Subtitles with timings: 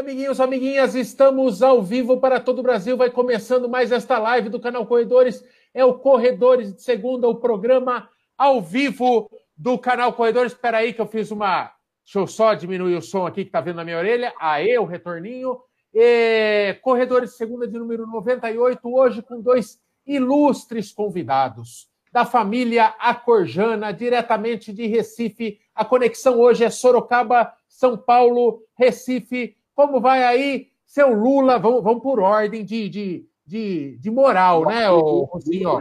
[0.00, 2.96] amiguinhos, amiguinhas, estamos ao vivo para todo o Brasil.
[2.96, 5.44] Vai começando mais esta live do canal Corredores.
[5.74, 10.52] É o Corredores de Segunda, o programa ao vivo do canal Corredores.
[10.52, 11.70] Espera aí que eu fiz uma.
[12.02, 14.32] Deixa eu só diminuir o som aqui que tá vindo na minha orelha.
[14.40, 15.60] Aê, o retorninho.
[15.92, 16.78] E...
[16.80, 24.72] Corredores de Segunda de número 98, hoje com dois ilustres convidados da família Acorjana, diretamente
[24.72, 25.60] de Recife.
[25.74, 29.59] A conexão hoje é Sorocaba, São Paulo, Recife.
[29.80, 31.58] Como vai aí, seu Lula?
[31.58, 35.78] Vamos, vamos por ordem de, de, de, de moral, né, Rocinho?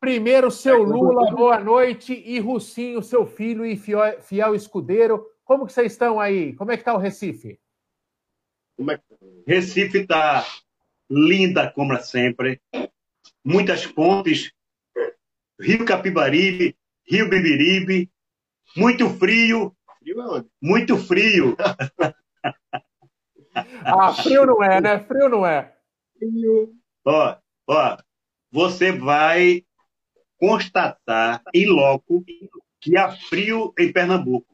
[0.00, 2.12] Primeiro, seu Lula, boa noite.
[2.12, 5.24] E Rucinho, seu filho e fiel, fiel escudeiro.
[5.44, 6.52] Como que vocês estão aí?
[6.54, 7.60] Como é que está o Recife?
[8.80, 9.00] É...
[9.46, 10.44] Recife está
[11.08, 12.60] linda, como sempre.
[13.44, 14.50] Muitas pontes.
[15.60, 16.76] Rio Capibaribe,
[17.08, 18.10] Rio Bibiribe.
[18.76, 19.76] Muito frio.
[20.00, 20.48] Frio é onde?
[20.60, 21.56] Muito frio.
[23.84, 24.98] ah, frio não é, né?
[25.00, 25.74] Frio não é.
[26.18, 26.72] Frio.
[27.04, 27.36] Ó,
[27.68, 27.96] ó,
[28.50, 29.64] você vai
[30.38, 32.24] constatar em loco
[32.80, 34.46] que há frio em Pernambuco.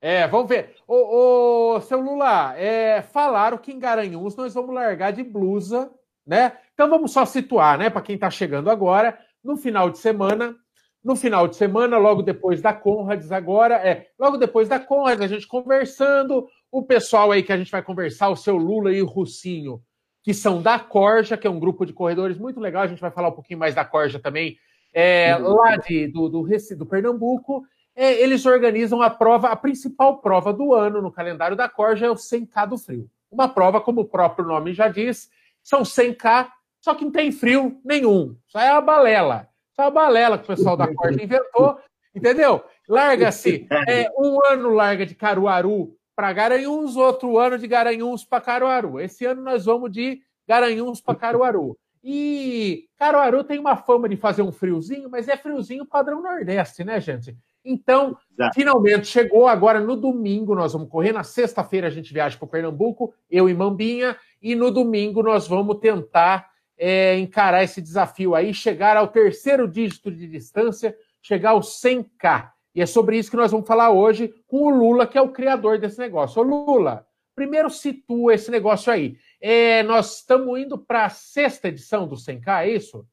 [0.00, 0.74] É, vamos ver.
[0.86, 5.90] Ô, ô seu Lula, é, falaram que em Garanhuns nós vamos largar de blusa,
[6.26, 6.58] né?
[6.74, 10.54] Então vamos só situar, né, para quem está chegando agora, no final de semana,
[11.02, 15.26] no final de semana, logo depois da Conrads agora, é, logo depois da Conrads, a
[15.26, 19.06] gente conversando, o pessoal aí que a gente vai conversar, o seu Lula e o
[19.06, 19.80] Russinho,
[20.24, 23.12] que são da Corja, que é um grupo de corredores muito legal, a gente vai
[23.12, 24.58] falar um pouquinho mais da Corja também,
[24.92, 25.54] é, uhum.
[25.54, 26.42] lá de, do, do,
[26.76, 31.68] do Pernambuco, é, eles organizam a prova, a principal prova do ano no calendário da
[31.68, 33.08] Corja é o 100K do frio.
[33.30, 35.30] Uma prova, como o próprio nome já diz,
[35.62, 36.48] são 100K,
[36.80, 38.36] só que não tem frio nenhum.
[38.48, 39.48] Só é a balela.
[39.76, 41.78] Só é a balela que o pessoal da Corja inventou,
[42.12, 42.64] entendeu?
[42.88, 43.64] Larga-se.
[43.88, 49.00] É, um ano larga de Caruaru para Garanhuns, outro ano de Garanhuns para Caruaru.
[49.00, 51.76] Esse ano nós vamos de Garanhuns para Caruaru.
[52.02, 57.00] E Caruaru tem uma fama de fazer um friozinho, mas é friozinho padrão Nordeste, né,
[57.00, 57.34] gente?
[57.64, 58.54] Então, Exato.
[58.54, 59.48] finalmente chegou.
[59.48, 61.12] Agora no domingo nós vamos correr.
[61.12, 64.16] Na sexta-feira a gente viaja para Pernambuco, eu e Mambinha.
[64.42, 70.10] E no domingo nós vamos tentar é, encarar esse desafio aí, chegar ao terceiro dígito
[70.10, 72.50] de distância, chegar aos 100K.
[72.74, 75.32] E é sobre isso que nós vamos falar hoje com o Lula, que é o
[75.32, 76.42] criador desse negócio.
[76.42, 79.16] Ô Lula, primeiro situa esse negócio aí.
[79.40, 83.06] É, nós estamos indo para a sexta edição do 100K, é isso?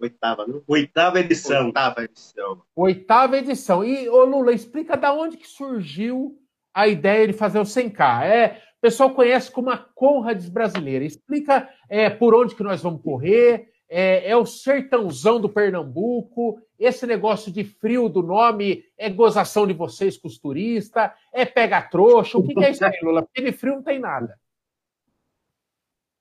[0.00, 0.62] Oitava, não?
[0.66, 1.66] Oitava edição.
[1.66, 2.62] Oitava edição.
[2.74, 3.84] Oitava edição.
[3.84, 6.38] E, ô Lula, explica da onde que surgiu
[6.74, 8.24] a ideia de fazer o 100K.
[8.24, 11.04] É, o pessoal conhece como a Conrads brasileira.
[11.04, 13.68] Explica é, por onde que nós vamos correr.
[13.88, 16.60] É, é, o sertãozão do Pernambuco.
[16.78, 21.10] Esse negócio de frio do nome é gozação de vocês com os turistas.
[21.32, 22.36] É pega trouxa.
[22.36, 23.22] O que, que é isso aí, Lula?
[23.22, 24.38] Porque de frio não tem nada.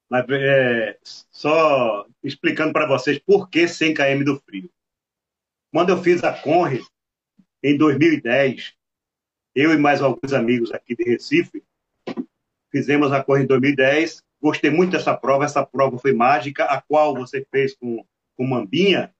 [0.09, 4.69] Mas é, só explicando para vocês por que 100 km do frio.
[5.71, 6.81] Quando eu fiz a Conre,
[7.61, 8.73] em 2010,
[9.53, 11.61] eu e mais alguns amigos aqui de Recife,
[12.71, 14.23] fizemos a Conre em 2010.
[14.41, 18.05] Gostei muito dessa prova, essa prova foi mágica, a qual você fez com,
[18.35, 19.13] com Mambinha.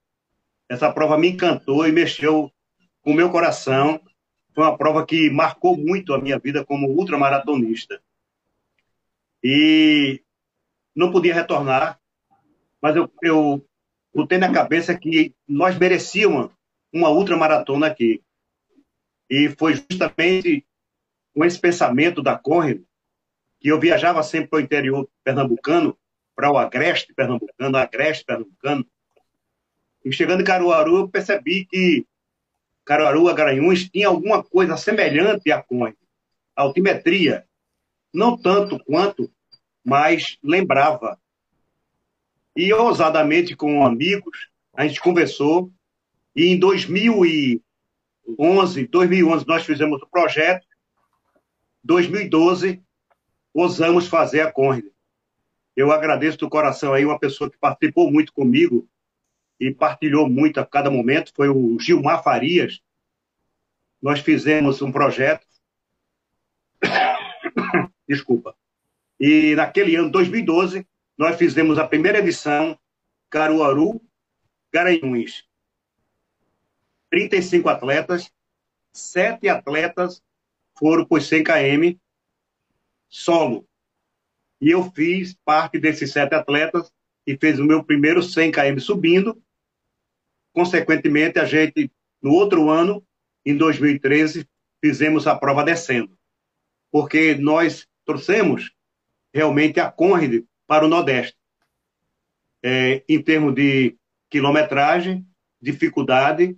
[0.70, 2.52] Essa prova me encantou e mexeu
[3.02, 4.00] com o meu coração.
[4.54, 8.02] Foi uma prova que marcou muito a minha vida como ultramaratonista.
[9.44, 10.22] E
[10.96, 12.00] não podia retornar,
[12.82, 13.66] mas eu, eu
[14.14, 16.52] botei na cabeça que nós merecíamos
[16.92, 18.22] uma ultramaratona aqui.
[19.30, 20.66] E foi justamente
[21.34, 22.84] com esse pensamento da Corre
[23.60, 25.98] que eu viajava sempre para o interior pernambucano,
[26.36, 28.86] para o agreste pernambucano, agreste pernambucano.
[30.06, 32.06] E chegando em Caruaru, eu percebi que
[32.86, 35.96] Caruaru, Garanhuns, tinha alguma coisa semelhante à Corre,
[36.56, 37.46] a altimetria.
[38.14, 39.30] Não tanto quanto
[39.88, 41.18] mas lembrava.
[42.54, 45.72] E ousadamente com amigos, a gente conversou,
[46.36, 50.68] e em 2011, 2011 nós fizemos o projeto,
[51.86, 52.84] 2012
[53.58, 54.92] ousamos fazer a corrida.
[55.76, 58.88] Eu agradeço do coração aí uma pessoa que participou muito comigo
[59.60, 62.80] e partilhou muito a cada momento, foi o Gilmar Farias.
[64.00, 65.46] Nós fizemos um projeto.
[68.08, 68.56] Desculpa.
[69.20, 70.88] E naquele ano, 2012,
[71.18, 72.78] nós fizemos a primeira edição
[73.28, 74.00] Caruaru,
[74.72, 75.48] Garanhuns.
[77.10, 78.32] 35 atletas,
[78.94, 80.22] sete atletas
[80.78, 81.98] foram por 100 km
[83.10, 83.68] solo.
[84.60, 86.92] E eu fiz parte desses sete atletas
[87.26, 89.42] e fez o meu primeiro 100 km subindo.
[90.54, 93.06] Consequentemente, a gente, no outro ano,
[93.46, 94.48] em 2013,
[94.82, 96.18] fizemos a prova descendo.
[96.90, 98.72] porque nós trouxemos
[99.34, 101.38] realmente a Conrad para o Nordeste.
[102.64, 103.96] É, em termos de
[104.30, 105.28] quilometragem,
[105.62, 106.58] dificuldade,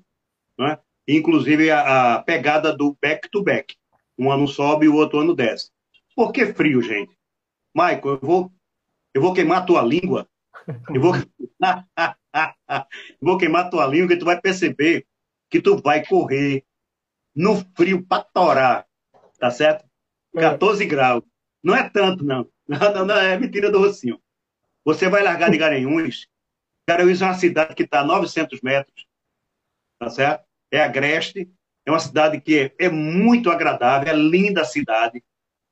[0.58, 0.78] né?
[1.08, 3.74] inclusive a, a, pegada do back-to-back.
[3.74, 3.78] -back.
[4.18, 5.72] Um ano sobe e o outro ano desce.
[6.20, 7.18] Por que frio, gente?
[7.74, 8.52] Michael, eu vou,
[9.14, 10.28] eu vou queimar a tua língua.
[10.94, 11.24] Eu vou, eu
[13.22, 15.08] vou queimar a tua língua e tu vai perceber
[15.50, 16.66] que tu vai correr
[17.34, 18.86] no frio para torar,
[19.40, 19.90] tá certo?
[20.36, 20.88] 14 é.
[20.88, 21.24] graus.
[21.64, 22.52] Não é tanto, não.
[22.68, 23.16] Não, não, não.
[23.16, 24.22] É mentira do Rocinho.
[24.84, 26.28] Você vai largar de Garanhuns.
[26.86, 29.08] Garanhuns é uma cidade que está a 900 metros.
[29.98, 30.46] Tá certo?
[30.70, 31.50] É agreste.
[31.86, 34.14] É uma cidade que é, é muito agradável.
[34.14, 35.24] É linda a cidade.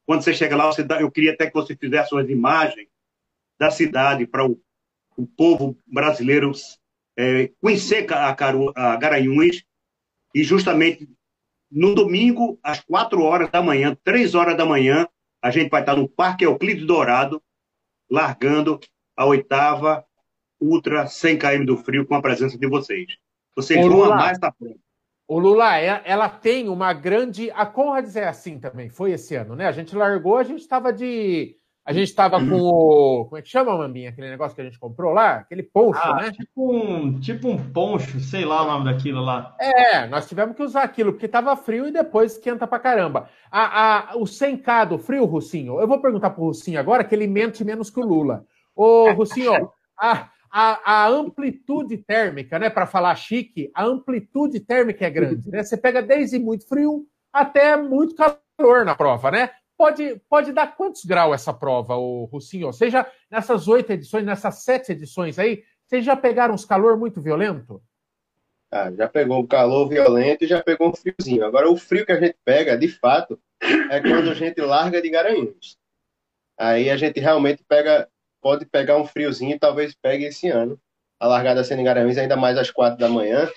[0.07, 2.87] Quando você chega lá, você dá, eu queria até que você fizesse umas imagens
[3.59, 4.57] da cidade para o,
[5.17, 6.53] o, povo brasileiro
[7.17, 9.65] é, conhecer a, a Garanhuns.
[10.33, 11.09] E justamente
[11.69, 15.05] no domingo, às 4 horas da manhã, 3 horas da manhã,
[15.41, 17.43] a gente vai estar no Parque Euclides Dourado,
[18.09, 18.79] largando
[19.13, 20.05] a oitava
[20.59, 23.07] Ultra 100 km do frio com a presença de vocês.
[23.53, 24.86] Vocês Ô, vão amar essa prova.
[25.27, 27.51] O Lula, é, ela tem uma grande.
[27.51, 29.67] A Conrads é assim também, foi esse ano, né?
[29.67, 31.57] A gente largou, a gente estava de
[31.87, 33.23] a gente estava com o.
[33.23, 34.09] Como é que chama, Mambinha?
[34.09, 35.35] Aquele negócio que a gente comprou lá?
[35.35, 36.31] Aquele poncho, ah, né?
[36.33, 39.55] Tipo um, tipo um poncho, sei lá o nome daquilo lá.
[39.57, 43.29] É, nós tivemos que usar aquilo, porque estava frio e depois esquenta pra caramba.
[43.49, 47.25] A, a, o 100K do frio, Russinho, eu vou perguntar pro Russinho agora, que ele
[47.25, 48.43] mente menos que o Lula.
[48.75, 49.53] Ô, Russinho,
[49.97, 52.69] a, a, a amplitude térmica, né?
[52.69, 55.63] Para falar chique, a amplitude térmica é grande, né?
[55.63, 59.51] Você pega desde muito frio até muito calor na prova, né?
[59.77, 62.73] Pode, pode dar quantos graus essa prova, o Russinho?
[62.73, 67.81] Seja nessas oito edições, nessas sete edições aí, vocês já pegaram uns calor muito violento?
[68.71, 71.45] Ah, já pegou um calor violento e já pegou um friozinho.
[71.45, 73.39] Agora, o frio que a gente pega, de fato,
[73.89, 75.77] é quando a gente larga de Garanhuns.
[76.57, 78.09] Aí a gente realmente pega,
[78.47, 80.79] pode pegar um friozinho e talvez pegue esse ano.
[81.19, 83.51] A largada sendo em ainda mais às quatro da manhã,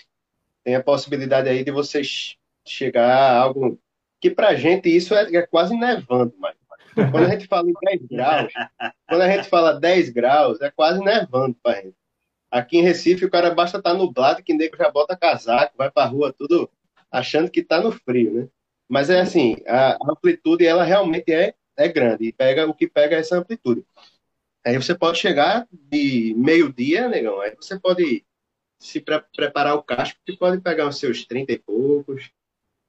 [0.65, 3.79] tem a possibilidade aí de vocês chegar a algo
[4.21, 6.57] que para a gente isso é, é, quase nevando, mas
[7.13, 8.53] quando a gente fala em 10 graus,
[9.09, 11.95] quando a gente fala 10 graus, é quase nevando para gente.
[12.51, 15.89] Aqui em Recife, o cara basta estar tá nublado que nego já bota casaco, vai
[15.89, 16.69] para rua tudo
[17.13, 18.49] achando que está no frio, né?
[18.89, 23.15] Mas é assim, a amplitude ela realmente é, é grande e pega o que pega
[23.15, 23.85] é essa amplitude.
[24.65, 28.25] Aí você pode chegar de meio-dia, negão, aí você pode
[28.79, 32.31] se pre preparar o casco, que pode pegar os seus 30 e poucos,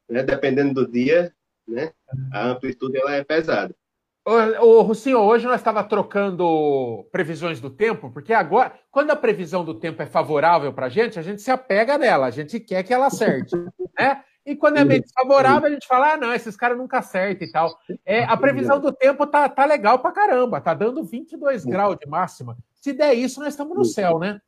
[0.10, 0.24] né?
[0.24, 1.34] Dependendo do dia,
[1.68, 1.92] né?
[2.32, 3.76] A amplitude ela é pesada.
[4.24, 9.74] Ô, Rucinho, hoje nós estava trocando previsões do tempo, porque agora, quando a previsão do
[9.74, 12.94] tempo é favorável para a gente, a gente se apega nela, a gente quer que
[12.94, 13.56] ela acerte,
[14.00, 14.24] né?
[14.46, 17.52] E quando é meio desfavorável, a gente fala, ah, não, esses caras nunca acertam e
[17.52, 17.80] tal.
[18.04, 22.08] É, a previsão do tempo tá, tá legal pra caramba, tá dando 22 graus de
[22.08, 22.58] máxima.
[22.74, 24.42] Se der isso, nós estamos no céu, né?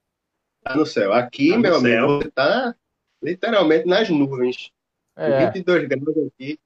[0.64, 1.14] Tá no céu.
[1.14, 2.76] Aqui, tá meu amigo, você tá
[3.22, 4.72] literalmente nas nuvens.
[5.16, 5.46] É.
[5.46, 6.60] 22 graus aqui.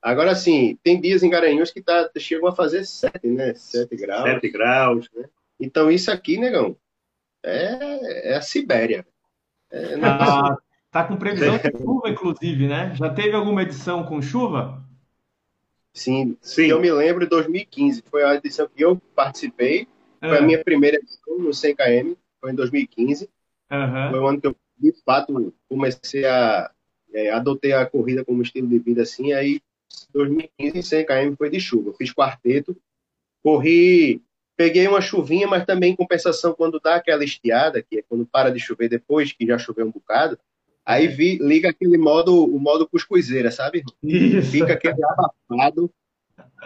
[0.00, 3.54] Agora sim, tem dias em Garanhuns que tá, chegam a fazer 7, né?
[3.54, 4.22] 7 graus.
[4.22, 5.10] 7 graus.
[5.12, 5.28] Né?
[5.58, 6.76] Então isso aqui, negão,
[7.42, 9.04] é, é a Sibéria.
[9.70, 10.56] É, ah,
[10.90, 12.94] tá com previsão de chuva, inclusive, né?
[12.94, 14.84] Já teve alguma edição com chuva?
[15.92, 16.66] Sim, sim.
[16.66, 19.88] Eu me lembro de 2015, foi a edição que eu participei.
[20.20, 20.42] Foi a é.
[20.42, 23.28] minha primeira edição no 100km, foi em 2015.
[23.70, 24.10] Uhum.
[24.10, 26.70] Foi o ano que eu, de fato, comecei a
[27.12, 29.60] é, adotei a corrida como estilo de vida assim, aí
[30.12, 31.94] 2015 100 km foi de chuva.
[31.94, 32.76] Fiz quarteto,
[33.42, 34.22] corri,
[34.56, 38.50] peguei uma chuvinha, mas também em compensação quando dá aquela estiada, que é quando para
[38.50, 40.38] de chover depois, que já choveu um bocado,
[40.88, 43.84] aí vi, liga aquele modo, o modo cuscuzeira, sabe?
[44.02, 44.50] Isso.
[44.50, 45.92] Fica aquele abafado,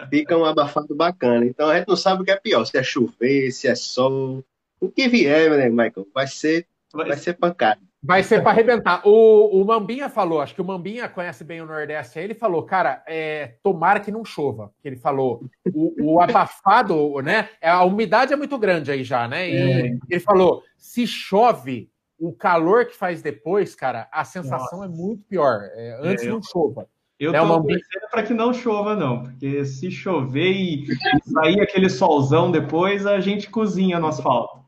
[0.09, 1.45] fica um abafado bacana.
[1.45, 4.41] Então a gente não sabe o que é pior, se é chover, se é sol,
[4.79, 6.07] o que vier, né, Michael?
[6.13, 7.81] Vai ser, vai ser pancada.
[8.01, 9.01] Vai ser para arrebentar.
[9.05, 12.19] O, o Mambinha falou, acho que o Mambinha conhece bem o Nordeste.
[12.19, 14.71] Aí ele falou, cara, é, tomara que não chova.
[14.83, 17.49] Ele falou, o, o abafado, né?
[17.61, 19.49] É, a umidade é muito grande aí já, né?
[19.49, 19.97] E é.
[20.09, 21.89] ele falou, se chove,
[22.23, 24.85] o calor que faz depois, cara, a sensação Nossa.
[24.85, 25.69] é muito pior.
[25.73, 26.87] É, antes é, não chova.
[27.19, 27.63] Eu né, tô
[28.09, 30.85] para que não chova, não, porque se chover e
[31.25, 34.63] sair aquele solzão depois, a gente cozinha no asfalto.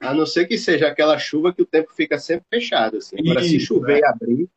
[0.00, 2.98] A não ser que seja aquela chuva que o tempo fica sempre fechado.
[2.98, 3.16] Assim.
[3.18, 4.00] Agora, Isso, se chover é.
[4.00, 4.50] e abrir,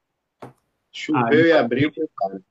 [0.91, 2.41] choveu e abriu, prepara.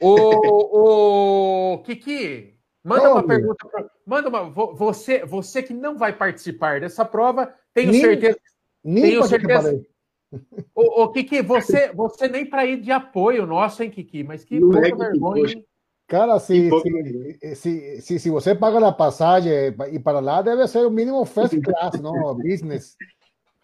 [0.00, 3.68] Ô, ô, Kiki, manda uma pergunta.
[3.68, 4.50] Pra, manda uma.
[4.50, 8.38] Você, você que não vai participar dessa prova, tenho nem, certeza.
[8.84, 9.84] Nem tenho certeza.
[10.74, 14.24] Ô, ô, Kiki, você, você nem para ir de apoio nosso, hein, Kiki?
[14.24, 15.62] Mas que pouca é vergonha.
[16.08, 19.52] Cara, se, se, se, se, se você paga a passagem
[19.92, 22.34] e para lá, deve ser o mínimo first class, não?
[22.36, 22.96] Business.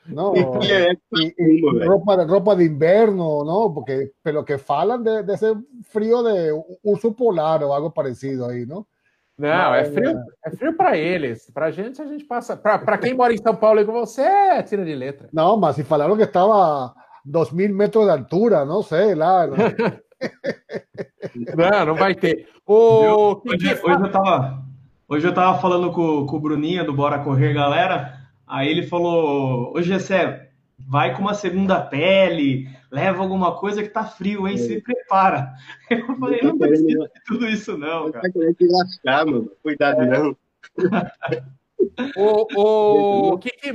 [0.07, 0.33] ¿no?
[0.35, 3.73] Y, y ropa, ropa, de invierno, ¿no?
[3.75, 8.67] Porque pero que falan de, de, ese frío de urso polar ou algo parecido aí,
[8.67, 8.87] não?
[9.41, 11.51] Não, é frio, é frio para eles.
[11.51, 12.55] Para a gente, a gente passa.
[12.55, 15.31] Para quem mora em São Paulo igual você, é tira de letra.
[15.33, 16.93] Não, mas se falaram que estava
[17.25, 19.47] 2 mil metros de altura, não sei lá.
[21.57, 22.47] Não, não, não vai ter.
[22.67, 23.41] O...
[23.47, 24.63] Hoje, hoje, eu tava,
[25.09, 28.19] hoje eu tava falando com, com o Bruninho do Bora Correr, galera.
[28.47, 30.50] Aí ele falou: Ô Gessé,
[30.91, 34.57] vai com uma segunda pele, leva alguma coisa que tá frio, hein?
[34.57, 34.59] É.
[34.59, 35.53] Se prepara.
[35.89, 38.27] Eu falei: não, não precisa de tudo isso, não, cara.
[38.27, 39.53] Tá querendo te lascar, mano.
[39.63, 40.19] Cuidado, é.
[40.19, 40.37] não.
[42.17, 43.73] o, o Kiki,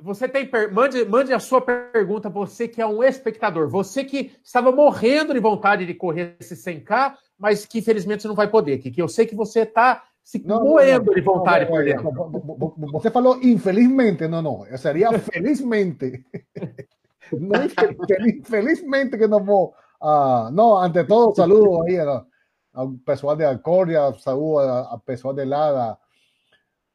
[0.00, 4.72] você tem mande, mande a sua pergunta, você que é um espectador, você que estava
[4.72, 9.00] morrendo de vontade de correr esse 100k, mas que infelizmente não vai poder, Kiki.
[9.00, 12.08] Eu sei que você está se não, moendo não, de vontade por dentro.
[12.92, 14.64] Você falou infelizmente, não, não.
[14.78, 16.24] Seria felizmente.
[17.32, 17.64] Não,
[18.28, 19.74] infelizmente que não vou.
[20.00, 21.98] Uh, não, ante todo, saludo aí
[22.72, 25.98] ao pessoal de Alcórdia, saludo ao pessoal de lá da,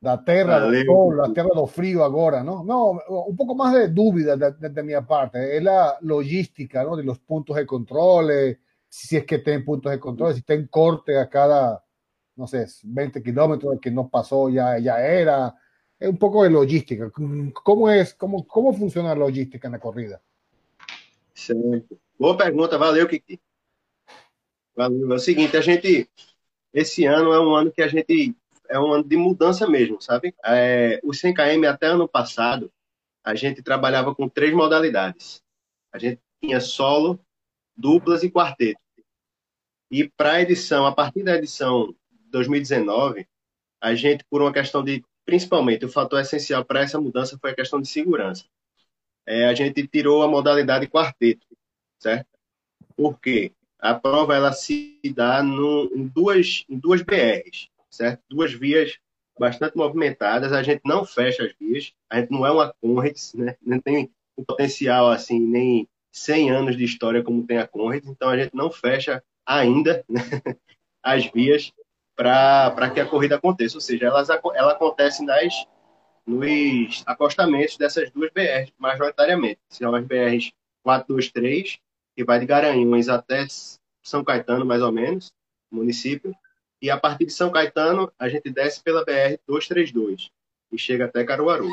[0.01, 2.63] da terra do sol, da terra do frio agora, não?
[2.63, 5.38] Não, um pouco mais de dúvida de, de, de minha parte.
[5.38, 6.96] É a logística, não?
[6.96, 11.13] De los pontos de controle, se é que tem pontos de controle, se tem corte
[11.15, 11.85] a cada
[12.36, 15.56] no sé, 20 kilómetros que no pasó ya, ya era.
[16.00, 17.10] Es un poco de logística.
[17.63, 20.22] ¿Cómo, es, cómo, cómo funciona a logística na corrida?
[21.34, 21.98] Certo.
[22.18, 23.39] Boa pergunta, valeu, Kiki.
[24.75, 25.12] Valeu.
[25.12, 26.10] É o seguinte, a gente,
[26.74, 28.36] esse ano é um ano que a gente,
[28.70, 30.36] é um ano de mudança mesmo, sabe?
[30.44, 32.72] É, o 100km até ano passado,
[33.24, 35.42] a gente trabalhava com três modalidades.
[35.92, 37.20] A gente tinha solo,
[37.75, 38.80] duplas e quarteto.
[39.89, 41.96] E para a edição, a partir da edição
[42.36, 43.27] 2019,
[43.82, 47.56] a gente, por uma questão de, principalmente, o fator essencial para essa mudança foi a
[47.56, 48.46] questão de segurança.
[49.25, 51.48] É, a gente tirou a modalidade quarteto,
[52.00, 52.27] certo?
[52.96, 58.22] Porque a prova ela se dá no, em, duas, em duas BRs, certo?
[58.30, 58.98] Duas vias
[59.38, 63.56] bastante movimentadas, a gente não fecha as vias, a gente não é uma Conrads, né?
[63.62, 68.30] Não tem um potencial assim, nem 100 anos de história como tem a Conrads, então
[68.30, 70.22] a gente não fecha ainda né?
[71.04, 71.74] as vias
[72.15, 73.77] para que a corrida aconteça.
[73.77, 75.53] Ou seja, elas, ela acontece nas,
[76.25, 79.60] nos acostamentos dessas duas BRs, majoritariamente.
[79.69, 80.51] São as BRs
[80.84, 81.79] 423,
[82.15, 83.45] que vai de Garanhuns até
[84.01, 85.34] São Caetano, mais ou menos,
[85.69, 86.34] município.
[86.81, 90.29] E a partir de São Caetano, a gente desce pela BR 232
[90.72, 91.69] e chega até Caruaru.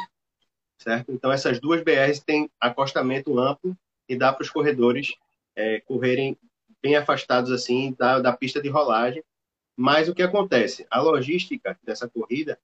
[0.78, 1.12] Certo?
[1.12, 3.76] Então, essas duas BRs têm acostamento amplo
[4.08, 5.14] e dá para os corredores
[5.54, 6.36] é, correrem
[6.82, 9.22] bem afastados assim da, da pista de rolagem
[9.76, 10.86] mas o que acontece?
[10.90, 12.58] A logística dessa corrida,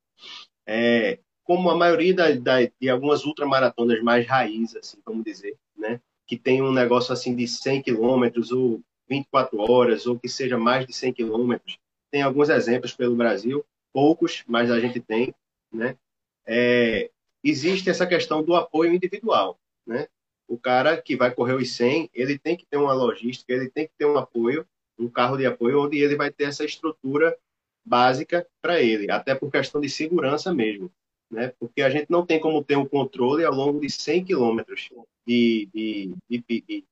[0.66, 6.00] é, como a maioria da, da, de algumas ultramaratonas mais raiz, assim, vamos dizer, né?
[6.28, 10.86] que tem um negócio assim de 100 quilômetros ou 24 horas, ou que seja mais
[10.86, 11.78] de 100 quilômetros.
[12.10, 15.34] Tem alguns exemplos pelo Brasil, poucos, mas a gente tem.
[15.72, 15.96] Né?
[16.46, 17.10] É,
[17.42, 19.58] existe essa questão do apoio individual.
[19.86, 20.06] Né?
[20.46, 23.86] O cara que vai correr os 100, ele tem que ter uma logística, ele tem
[23.86, 24.66] que ter um apoio
[24.98, 27.36] um carro de apoio onde ele vai ter essa estrutura
[27.84, 30.90] básica para ele, até por questão de segurança mesmo,
[31.30, 31.52] né?
[31.58, 34.90] Porque a gente não tem como ter um controle ao longo de 100 quilômetros
[35.26, 36.84] de, de, de,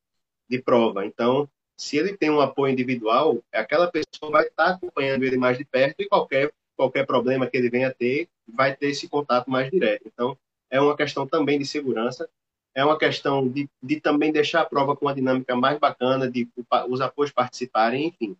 [0.48, 1.04] de, prova.
[1.04, 5.64] Então, se ele tem um apoio individual, aquela pessoa vai estar acompanhando ele mais de
[5.64, 10.02] perto e qualquer qualquer problema que ele venha ter, vai ter esse contato mais direto.
[10.06, 10.38] Então,
[10.70, 12.28] é uma questão também de segurança
[12.76, 16.46] é uma questão de, de também deixar a prova com uma dinâmica mais bacana, de
[16.90, 18.36] os apoios participarem, enfim.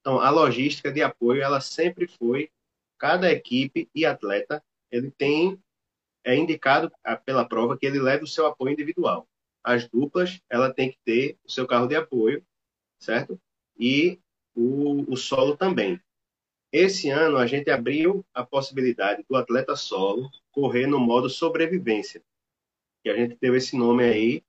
[0.00, 2.50] Então, a logística de apoio, ela sempre foi,
[2.98, 4.60] cada equipe e atleta,
[4.90, 5.56] ele tem,
[6.24, 6.90] é indicado
[7.24, 9.28] pela prova que ele leve o seu apoio individual.
[9.62, 12.44] As duplas, ela tem que ter o seu carro de apoio,
[12.98, 13.40] certo?
[13.78, 14.18] E
[14.52, 16.00] o, o solo também.
[16.72, 22.20] Esse ano, a gente abriu a possibilidade do atleta solo correr no modo sobrevivência
[23.02, 24.42] que a gente deu esse nome aí,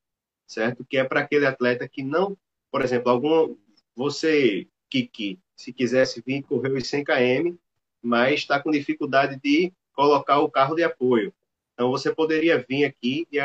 [0.48, 0.86] certo?
[0.86, 2.38] Que é para aquele atleta que não,
[2.72, 3.56] por exemplo, algum
[3.96, 7.56] você Kiki, se quisesse vir correr os 100 km,
[8.02, 11.34] mas está com dificuldade de colocar o carro de apoio.
[11.74, 13.38] Então você poderia vir aqui e,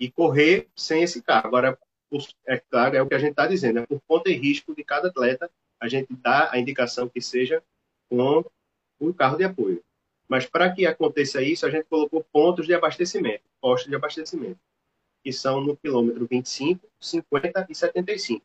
[0.00, 1.48] e correr sem esse carro.
[1.48, 1.78] Agora,
[2.46, 4.84] é claro, é o que a gente está dizendo, é por conta e risco de
[4.84, 7.62] cada atleta, a gente dá a indicação que seja
[8.08, 8.44] com
[9.00, 9.82] o carro de apoio.
[10.32, 14.58] Mas para que aconteça isso, a gente colocou pontos de abastecimento, postos de abastecimento,
[15.22, 18.42] que são no quilômetro 25, 50 e 75.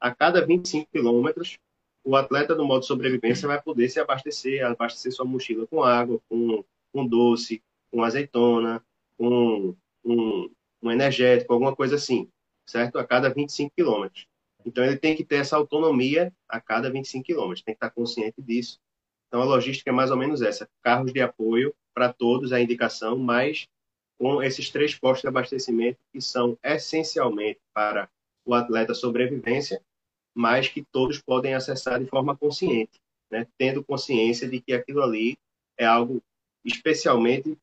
[0.00, 1.56] A cada 25 quilômetros,
[2.02, 6.64] o atleta no modo sobrevivência vai poder se abastecer, abastecer sua mochila com água, com,
[6.92, 8.84] com doce, com azeitona,
[9.16, 9.72] com
[10.04, 10.50] um,
[10.82, 12.28] um energético, alguma coisa assim,
[12.66, 12.98] certo?
[12.98, 14.26] A cada 25 quilômetros.
[14.66, 18.42] Então, ele tem que ter essa autonomia a cada 25 quilômetros, tem que estar consciente
[18.42, 18.80] disso.
[19.34, 23.18] Então, a logística é mais ou menos essa: carros de apoio para todos, a indicação,
[23.18, 23.66] mas
[24.16, 28.08] com esses três postos de abastecimento que são essencialmente para
[28.44, 29.82] o atleta sobrevivência,
[30.32, 33.44] mas que todos podem acessar de forma consciente, né?
[33.58, 35.36] tendo consciência de que aquilo ali
[35.76, 36.22] é algo
[36.64, 37.58] especialmente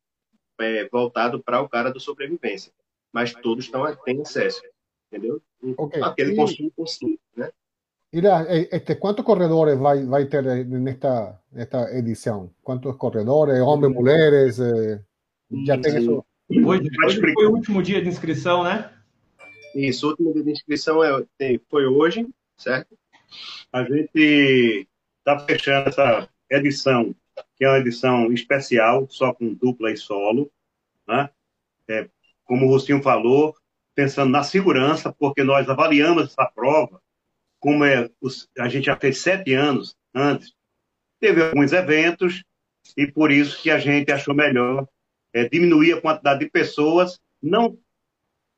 [0.59, 2.73] é, voltado para o cara do sobrevivência.
[3.13, 4.61] Mas todos estão, têm acesso,
[5.07, 5.41] entendeu?
[5.63, 6.03] Okay.
[6.03, 7.49] Aquele consumo consciente, né?
[8.13, 12.53] Mira, este, ¿cuántos corredores vai, vai ter nesta, nesta edição?
[12.61, 14.59] Quantos corredores, homens, mulheres?
[14.59, 15.01] Eh,
[15.65, 16.25] já tem isso?
[16.49, 18.91] Hoje, hoje foi o último dia de inscrição, né?
[19.73, 22.27] Isso, o último dia de inscrição é, foi hoje,
[22.57, 22.97] certo?
[23.71, 24.85] A gente
[25.19, 27.15] está fechando essa edição,
[27.55, 30.51] que é uma edição especial, só com dupla e solo,
[31.07, 31.29] né?
[31.87, 32.09] É,
[32.43, 33.55] como o Rocinho falou,
[33.95, 37.01] pensando na segurança, porque nós avaliamos essa prova,
[37.61, 38.09] como é,
[38.57, 40.53] a gente já fez sete anos antes,
[41.19, 42.43] teve alguns eventos,
[42.97, 44.87] e por isso que a gente achou melhor
[45.31, 47.77] é, diminuir a quantidade de pessoas, não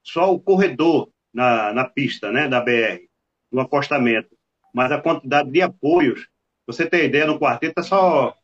[0.01, 3.03] só o corredor na, na pista né, da BR,
[3.51, 4.35] no acostamento,
[4.73, 6.27] mas a quantidade de apoios.
[6.65, 8.35] Você tem ideia, no quarteto é só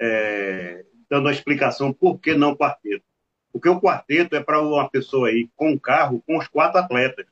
[0.00, 3.04] é, dando uma explicação por que não quarteto.
[3.52, 7.26] Porque o quarteto é para uma pessoa aí com um carro com os quatro atletas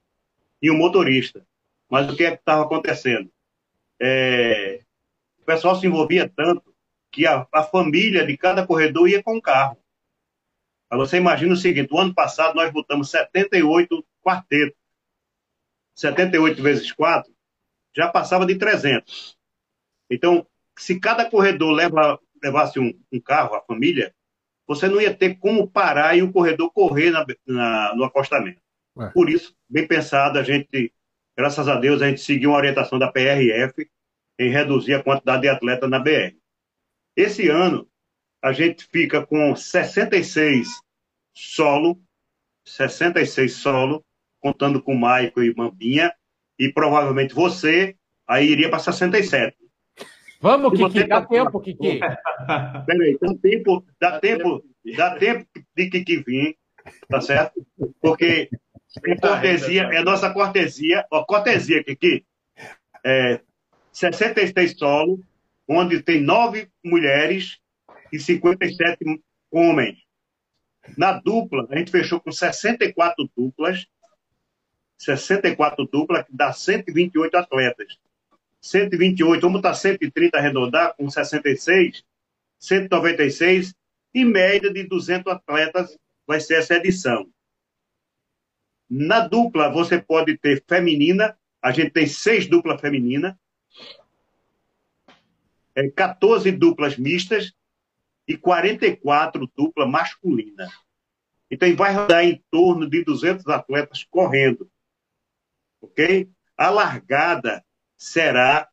[0.60, 1.46] e um motorista.
[1.90, 3.30] Mas o que é que estava acontecendo?
[4.00, 4.82] É,
[5.40, 6.74] o pessoal se envolvia tanto
[7.10, 9.78] que a, a família de cada corredor ia com um carro.
[10.90, 14.76] Aí você imagina o seguinte: o ano passado nós botamos 78 quartetos.
[15.94, 17.32] 78 vezes 4
[17.94, 19.36] já passava de 300.
[20.10, 20.46] Então,
[20.78, 24.14] se cada corredor leva, levasse um, um carro, a família,
[24.66, 28.60] você não ia ter como parar e o corredor correr na, na, no acostamento.
[28.98, 29.08] É.
[29.08, 30.92] Por isso, bem pensado, a gente,
[31.36, 33.88] graças a Deus, a gente seguiu uma orientação da PRF
[34.38, 36.34] em reduzir a quantidade de atletas na BR.
[37.16, 37.88] Esse ano,
[38.42, 40.68] a gente fica com 66
[41.34, 42.00] solo,
[42.64, 44.04] 66 solo,
[44.40, 46.12] contando com Maico e Mambinha,
[46.58, 47.96] e provavelmente você,
[48.26, 49.56] aí iria para 67.
[50.40, 51.06] Vamos, Kiki, você...
[51.06, 52.00] dá tempo, Kiki.
[52.86, 54.64] Peraí, dá tempo, dá tempo,
[54.96, 56.56] dá tempo de Kiki vir,
[57.08, 57.66] tá certo?
[58.00, 58.50] Porque
[59.04, 62.24] é cortesia, é nossa cortesia, ó, cortesia, Kiki.
[63.04, 63.40] É,
[63.92, 65.22] 66 solo,
[65.68, 67.58] onde tem nove mulheres
[68.12, 68.98] e 57
[69.50, 69.98] homens.
[70.96, 73.86] Na dupla, a gente fechou com 64 duplas,
[74.98, 77.98] 64 duplas, que dá 128 atletas.
[78.60, 82.04] 128, vamos estar 130 arredondar, com 66,
[82.58, 83.74] 196,
[84.14, 87.28] em média de 200 atletas vai ser essa edição.
[88.88, 93.34] Na dupla, você pode ter feminina, a gente tem seis duplas femininas,
[95.74, 97.52] é, 14 duplas mistas
[98.26, 100.70] e 44 duplas masculinas.
[101.50, 104.70] Então, vai rodar em torno de 200 atletas correndo
[105.80, 106.28] ok?
[106.56, 107.64] A largada
[107.96, 108.68] será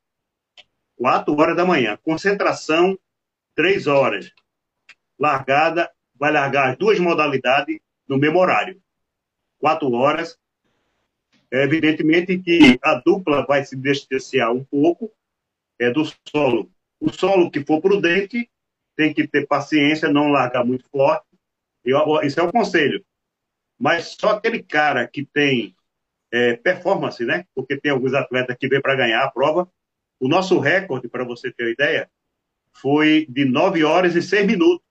[0.95, 1.97] 4 horas da manhã.
[2.04, 2.97] Concentração,
[3.56, 4.32] 3 horas.
[5.17, 8.82] Largada, vai largar as duas modalidades no mesmo horário.
[9.63, 10.38] 4 horas.
[11.49, 15.10] É evidentemente que a dupla vai se distanciar um pouco
[15.80, 16.69] é do solo.
[16.99, 18.49] O solo que for prudente
[18.93, 21.26] tem que ter paciência, não largar muito forte.
[22.23, 23.06] Isso é o conselho.
[23.80, 25.73] Mas só aquele cara que tem
[26.30, 27.45] é, performance, né?
[27.56, 29.71] Porque tem alguns atletas que vêm para ganhar a prova.
[30.19, 32.10] O nosso recorde, para você ter ideia,
[32.73, 34.86] foi de 9 horas e 6 minutos.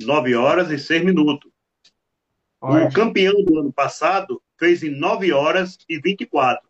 [0.00, 1.50] 9 horas e 6 minutos.
[2.60, 6.68] O campeão do ano passado fez em 9 horas e 24.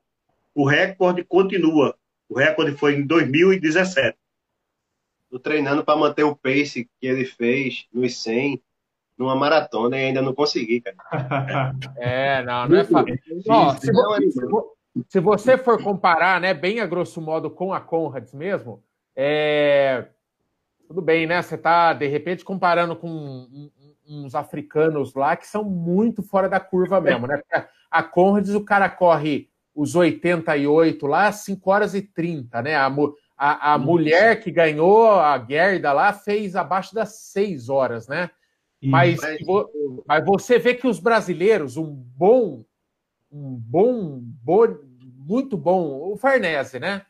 [0.54, 1.96] O recorde continua.
[2.28, 4.16] O recorde foi em 2017.
[5.24, 8.62] Estou treinando para manter o pace que ele fez nos 100
[9.16, 10.96] numa maratona e ainda não consegui, cara.
[11.96, 13.18] É, não, não é fácil.
[13.24, 14.32] se,
[15.08, 18.82] se, você for comparar, né, bem a grosso modo com a Conrads mesmo,
[19.16, 20.06] é...
[20.86, 21.42] tudo bem, né?
[21.42, 23.70] Você está, de repente, comparando com
[24.08, 27.40] uns africanos lá que são muito fora da curva mesmo, né?
[27.90, 32.74] A Conrads, o cara corre os 88 lá, 5 horas e 30, né?
[32.74, 32.90] A,
[33.36, 38.30] a, a mulher que ganhou a Gerda lá fez abaixo das 6 horas, né?
[38.82, 39.20] Mas,
[40.06, 42.64] mas você vê que os brasileiros, um bom,
[43.30, 44.66] um bom, bom
[45.28, 47.04] muito bom, o Farnese, né?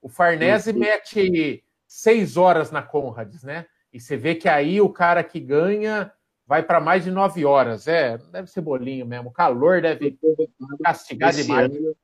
[0.00, 3.66] O Farnese mete seis horas na Conrads, né?
[3.92, 6.12] E você vê que aí o cara que ganha
[6.52, 7.88] vai para mais de nove horas.
[7.88, 9.30] É, deve ser bolinho mesmo.
[9.30, 10.18] O calor deve
[10.84, 11.74] castigar demais.
[11.74, 11.96] ano-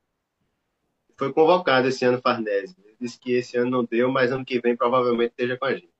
[1.18, 2.74] foi convocado esse ano Farnese.
[2.82, 5.74] Ele disse que esse ano não deu, mas ano que vem provavelmente esteja com a
[5.74, 5.90] gente.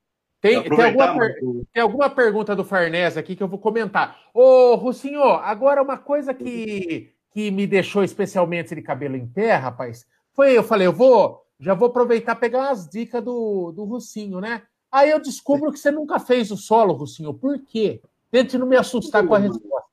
[0.41, 1.33] Tem, tem, alguma
[1.71, 4.17] tem alguma pergunta do Farnese aqui que eu vou comentar.
[4.33, 10.07] Ô, Rucinho, agora uma coisa que, que me deixou especialmente de cabelo em pé, rapaz,
[10.33, 14.39] foi eu falei, eu vou, já vou aproveitar e pegar umas dicas do, do Rucinho,
[14.41, 14.63] né?
[14.91, 17.31] Aí eu descubro que você nunca fez o solo, Rucinho.
[17.31, 18.01] Por quê?
[18.31, 19.89] Tente não me assustar com a resposta.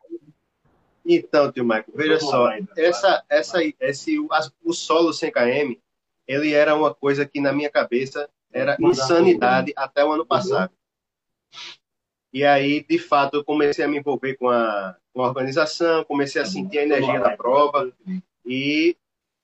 [1.04, 5.74] Então, tio Michael, veja só, essa, essa, esse, o solo 100 km,
[6.26, 10.72] ele era uma coisa que na minha cabeça era insanidade até o ano passado.
[12.32, 16.42] E aí, de fato, eu comecei a me envolver com a, com a organização, comecei
[16.42, 17.90] a sentir a energia da prova
[18.44, 18.96] e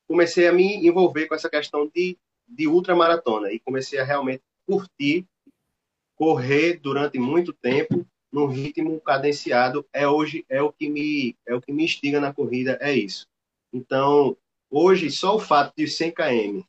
[0.06, 5.26] comecei a me envolver com essa questão de, de ultramaratona e comecei a realmente curtir
[6.16, 11.60] correr durante muito tempo num ritmo cadenciado é hoje é o que me é o
[11.60, 13.28] que me instiga na corrida é isso.
[13.72, 14.36] Então
[14.70, 16.60] hoje só o fato de 100 km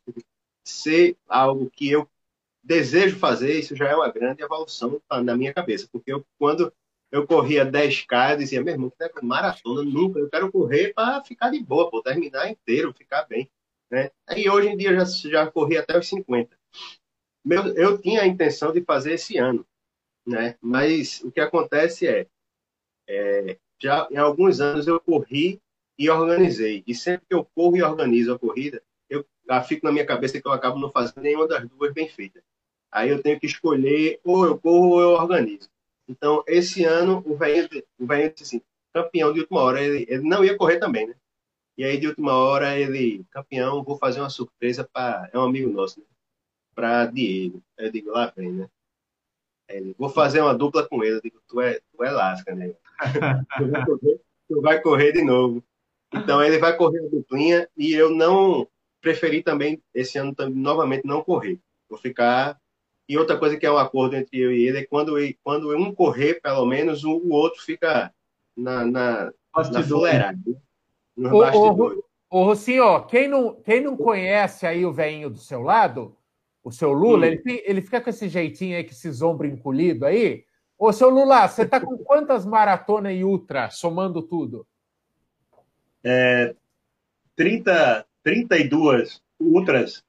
[0.65, 2.07] ser algo que eu
[2.61, 6.71] desejo fazer isso já é uma grande evolução na minha cabeça porque eu, quando
[7.11, 11.49] eu corria 10k eu dizia meu irmão que maratona nunca eu quero correr para ficar
[11.49, 13.49] de boa pô, terminar inteiro ficar bem
[13.91, 14.09] né?
[14.35, 16.57] E hoje em dia já já corri até os 50
[17.45, 19.65] meu, eu tinha a intenção de fazer esse ano
[20.25, 20.55] né?
[20.61, 22.27] Mas o que acontece é,
[23.07, 25.61] é, já em alguns anos eu corri
[25.97, 26.83] e organizei.
[26.87, 30.41] E sempre que eu corro e organizo a corrida, eu ah, fico na minha cabeça
[30.41, 32.43] que eu acabo não fazendo nenhuma das duas bem feitas.
[32.91, 35.69] Aí eu tenho que escolher ou eu corro ou eu organizo.
[36.07, 38.61] Então, esse ano, o velho, o velho disse assim,
[38.93, 41.15] campeão de última hora, ele, ele não ia correr também, né?
[41.77, 45.29] E aí, de última hora, ele, campeão, vou fazer uma surpresa para.
[45.33, 46.05] É um amigo nosso, né?
[46.75, 47.63] Para Diego.
[47.77, 48.69] Eu digo, lá vem, né?
[49.69, 51.17] Ele, vou fazer uma dupla com ele.
[51.17, 52.73] Eu digo, tu é, tu é lasca, né?
[53.57, 55.63] tu, vai correr, tu vai correr de novo.
[56.13, 58.67] Então ele vai correr a duplinha e eu não
[59.01, 61.59] preferi também esse ano também, novamente não correr.
[61.89, 62.59] Vou ficar.
[63.09, 65.93] E outra coisa que é um acordo entre eu e ele é quando, quando um
[65.93, 68.13] correr, pelo menos, o, o outro fica
[68.55, 70.03] na, na, na Bastidor.
[70.03, 70.39] né?
[71.15, 72.03] Nos Ô, ô.
[72.33, 76.17] Ô, Rocinho, quem não, quem não conhece aí o velhinho do seu lado,
[76.63, 77.29] o seu Lula, Hum.
[77.29, 80.45] ele, ele fica com esse jeitinho aí, com esse ombro encolhido aí.
[80.77, 84.65] Ô, seu Lula, você tá com quantas maratonas e ultra, somando tudo?
[87.35, 90.03] 30, 32 ultras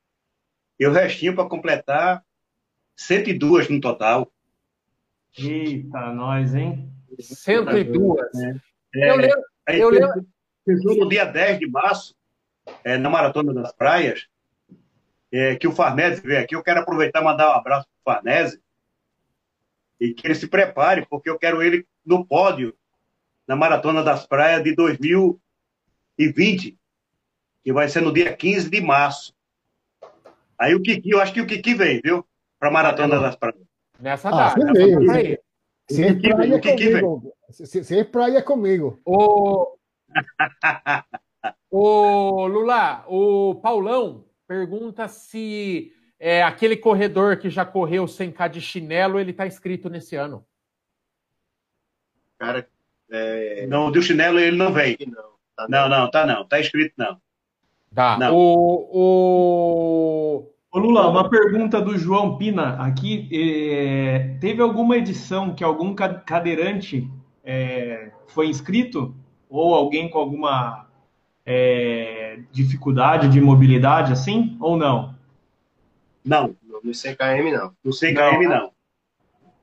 [0.79, 2.25] e o restinho para completar
[2.97, 4.31] 102 no total.
[5.39, 6.91] Eita, nós, hein?
[7.21, 8.21] 102.
[8.95, 10.27] É, Eu lembro, aí eu lembro-
[10.67, 12.15] no dia 10 de março,
[12.83, 14.27] é, na Maratona das Praias,
[15.35, 16.55] é, que o Farnese veio aqui.
[16.55, 18.63] Eu quero aproveitar e mandar um abraço para o Farnese
[19.99, 22.73] e que ele se prepare, porque eu quero ele no pódio
[23.47, 26.79] na Maratona das Praias de 2020,
[27.65, 29.35] que vai ser no dia 15 de março.
[30.57, 32.25] Aí o Kiki, eu acho que o Kiki vem, viu?
[32.59, 33.61] Para a Maratona das Praias.
[33.99, 34.71] Nessa Ah, data.
[35.11, 35.37] aí.
[35.89, 36.35] Es ¿Qué quiere?
[36.37, 37.01] playa ¿Qué quiere?
[37.01, 37.33] conmigo.
[37.51, 39.01] Si, si es playa conmigo.
[39.05, 39.77] Ô,
[41.71, 48.61] ô, Lula, o Paulão pergunta se é, aquele corredor que já correu sem K de
[48.61, 50.45] chinelo, ele tá inscrito nesse ano.
[52.39, 52.69] Cara,
[53.11, 54.97] é, Não, o do chinelo ele não vem.
[54.97, 55.35] que não.
[55.57, 56.45] Tá Não, não, tá não.
[56.47, 57.21] Tá escrito não.
[57.95, 58.19] Tá.
[58.19, 58.35] Não.
[58.35, 60.51] O, o...
[60.73, 63.29] Ô Lula, uma pergunta do João Pina aqui.
[63.33, 67.09] é, teve alguma edição que algum ca- cadeirante
[67.45, 69.15] é, foi inscrito?
[69.49, 70.84] Ou alguém com alguma
[71.47, 74.57] é, dificuldade de mobilidade assim?
[74.61, 75.15] Ou não?
[76.25, 77.73] Não, No 100 km, não.
[77.85, 78.73] no 100 km não.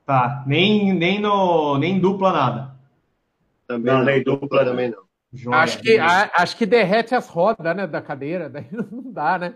[0.05, 0.43] Tá.
[0.45, 2.75] Nem, nem, no, nem dupla nada.
[3.67, 4.05] Também Não, não.
[4.05, 5.01] nem dupla, também não.
[5.33, 5.57] Joga.
[5.57, 9.55] Acho que, a- acho que derrete as rodas né, da cadeira, daí não dá, né?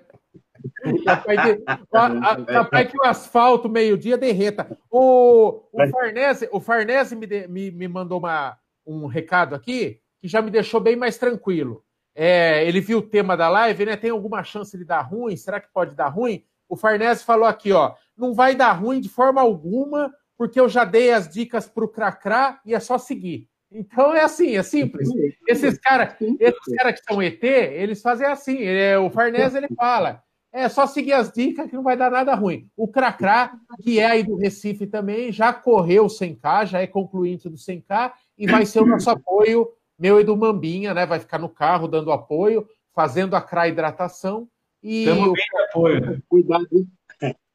[1.04, 4.78] Capaz, de- a- a- capaz que o asfalto meio-dia derreta.
[4.90, 8.58] O, o Farnese, o Farnese me, de- me, me mandou uma,
[8.88, 11.84] um recado aqui que já me deixou bem mais tranquilo.
[12.16, 13.98] É, ele viu o tema da live, né?
[13.98, 15.36] Tem alguma chance de dar ruim?
[15.36, 16.44] Será que pode dar ruim?
[16.70, 20.86] O Farnese falou aqui, ó, não vai dar ruim de forma alguma, porque eu já
[20.86, 23.48] dei as dicas para o Cracrá e é só seguir.
[23.72, 25.10] Então é assim, é simples.
[25.48, 28.58] Esses caras esses cara que são ET, eles fazem assim.
[28.58, 32.10] ele é- o Farnese ele fala: é só seguir as dicas que não vai dar
[32.10, 32.70] nada ruim.
[32.78, 33.52] O Cracrá,
[33.84, 38.14] que é aí do Recife também, já correu o 100K, já é concluinte do 100K
[38.38, 41.06] e vai ser o nosso apoio, meu e do Mambinha, né?
[41.06, 44.48] Vai ficar no carro dando apoio, fazendo a CRA hidratação
[44.84, 46.24] E Tamo bem de apoio.
[46.28, 46.88] Cuidado.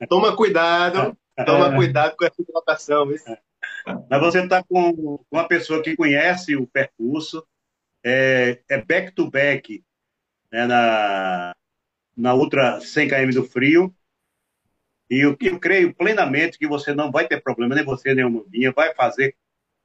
[0.09, 1.17] Toma cuidado.
[1.47, 1.77] Toma É.
[1.77, 3.07] cuidado com essa hidratação.
[3.07, 3.17] viu?
[4.11, 7.47] Mas você está com uma pessoa que conhece o percurso,
[8.05, 9.83] é, é back to back
[10.51, 11.55] né, na,
[12.17, 13.95] na Ultra 100 km do frio.
[15.09, 18.31] E eu, eu creio plenamente que você não vai ter problema, nem você, nem o
[18.31, 19.37] Mambinha, vai fazer,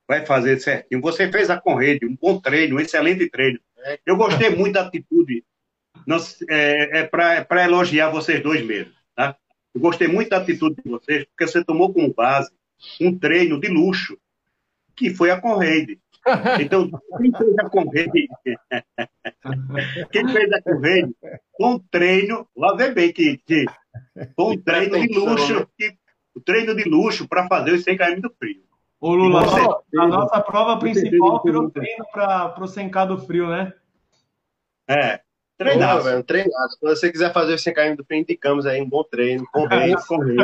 [0.07, 1.01] vai fazer certinho.
[1.01, 3.59] Você fez a corrida, um bom treino, um excelente treino.
[4.05, 5.43] Eu gostei muito da atitude.
[6.05, 6.17] Não,
[6.49, 8.93] é é para elogiar vocês dois mesmo.
[9.15, 9.35] Tá?
[9.73, 12.51] Eu gostei muito da atitude de vocês, porque você tomou como base
[13.01, 14.17] um treino de luxo,
[14.95, 15.99] que foi a Conrade.
[16.59, 18.27] Então, quem fez a Conrade,
[20.11, 23.65] quem fez a foi um treino, lá vem bem que, que
[24.35, 25.95] foi um treino de luxo, que,
[26.35, 28.63] um treino de luxo para fazer os 100 km do frio.
[29.05, 33.71] Ô, Lula, você- a nossa prova principal virou treino para o 100K do frio, né?
[34.87, 35.23] É, Pô,
[35.59, 36.01] treinar.
[36.01, 36.77] velho, treinaço.
[36.79, 39.45] Se você quiser fazer os 100 km do frio, indicamos aí um bom treino.
[39.69, 40.07] Race.
[40.07, 40.43] Conrade.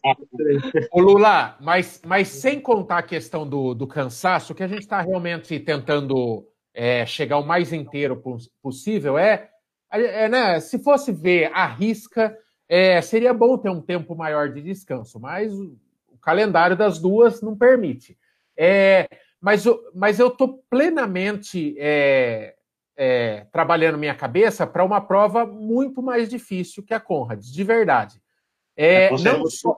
[0.90, 4.80] Ô Lula, mas, mas sem contar a questão do, do cansaço, o que a gente
[4.80, 9.50] está realmente tentando é, chegar o mais inteiro pos- possível é,
[9.92, 12.34] é, né, se fosse ver a risca,
[12.66, 15.89] é, seria bom ter um tempo maior de descanso, mas o, o
[16.20, 18.18] calendário das duas não permite.
[18.56, 19.08] É,
[19.40, 22.54] mas, mas eu estou plenamente é,
[22.96, 28.20] é, trabalhando minha cabeça para uma prova muito mais difícil que a Conrads, de verdade.
[28.76, 29.76] É, É, não só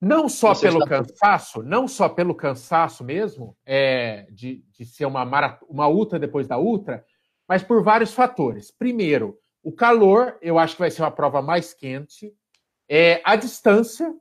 [0.00, 5.58] não só pelo cansaço, não só pelo cansaço mesmo, é, de, de ser uma, mara-
[5.68, 7.04] uma ultra depois da ultra,
[7.48, 8.70] mas por vários fatores.
[8.70, 12.32] Primeiro, o calor, eu acho que vai ser uma prova mais quente.
[12.88, 14.14] É, a distância,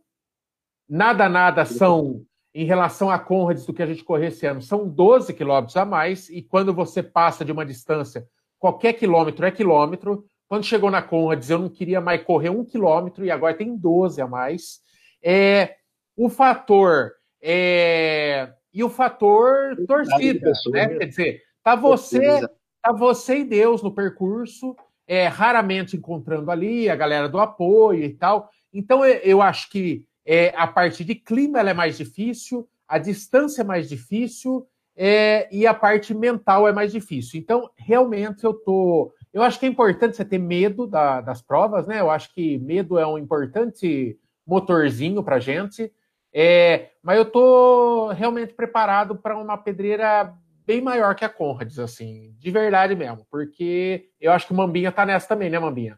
[0.89, 2.23] nada, nada são,
[2.53, 5.85] em relação a Conrads do que a gente correu esse ano, são 12 quilômetros a
[5.85, 10.25] mais, e quando você passa de uma distância, qualquer quilômetro é quilômetro.
[10.47, 14.21] Quando chegou na Conrads, eu não queria mais correr um quilômetro, e agora tem 12
[14.21, 14.79] a mais.
[15.21, 15.75] É,
[16.15, 20.87] o fator é, e o fator torcida, né?
[20.87, 20.97] né?
[20.99, 22.47] Quer dizer, tá você,
[22.81, 24.75] tá você e Deus no percurso,
[25.07, 28.49] é, raramente encontrando ali a galera do apoio e tal.
[28.73, 32.97] Então eu, eu acho que é, a parte de clima ela é mais difícil, a
[32.97, 37.39] distância é mais difícil é, e a parte mental é mais difícil.
[37.39, 41.87] Então realmente eu tô, eu acho que é importante você ter medo da- das provas,
[41.87, 42.01] né?
[42.01, 45.93] Eu acho que medo é um importante motorzinho para gente.
[46.33, 50.33] É, mas eu tô realmente preparado para uma pedreira
[50.65, 54.91] bem maior que a Conrads, assim, de verdade mesmo, porque eu acho que o Mambinha
[54.91, 55.97] tá nessa também, né, Mambinha?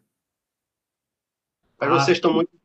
[1.80, 2.00] Mas Ah.
[2.00, 2.59] vocês estão muito.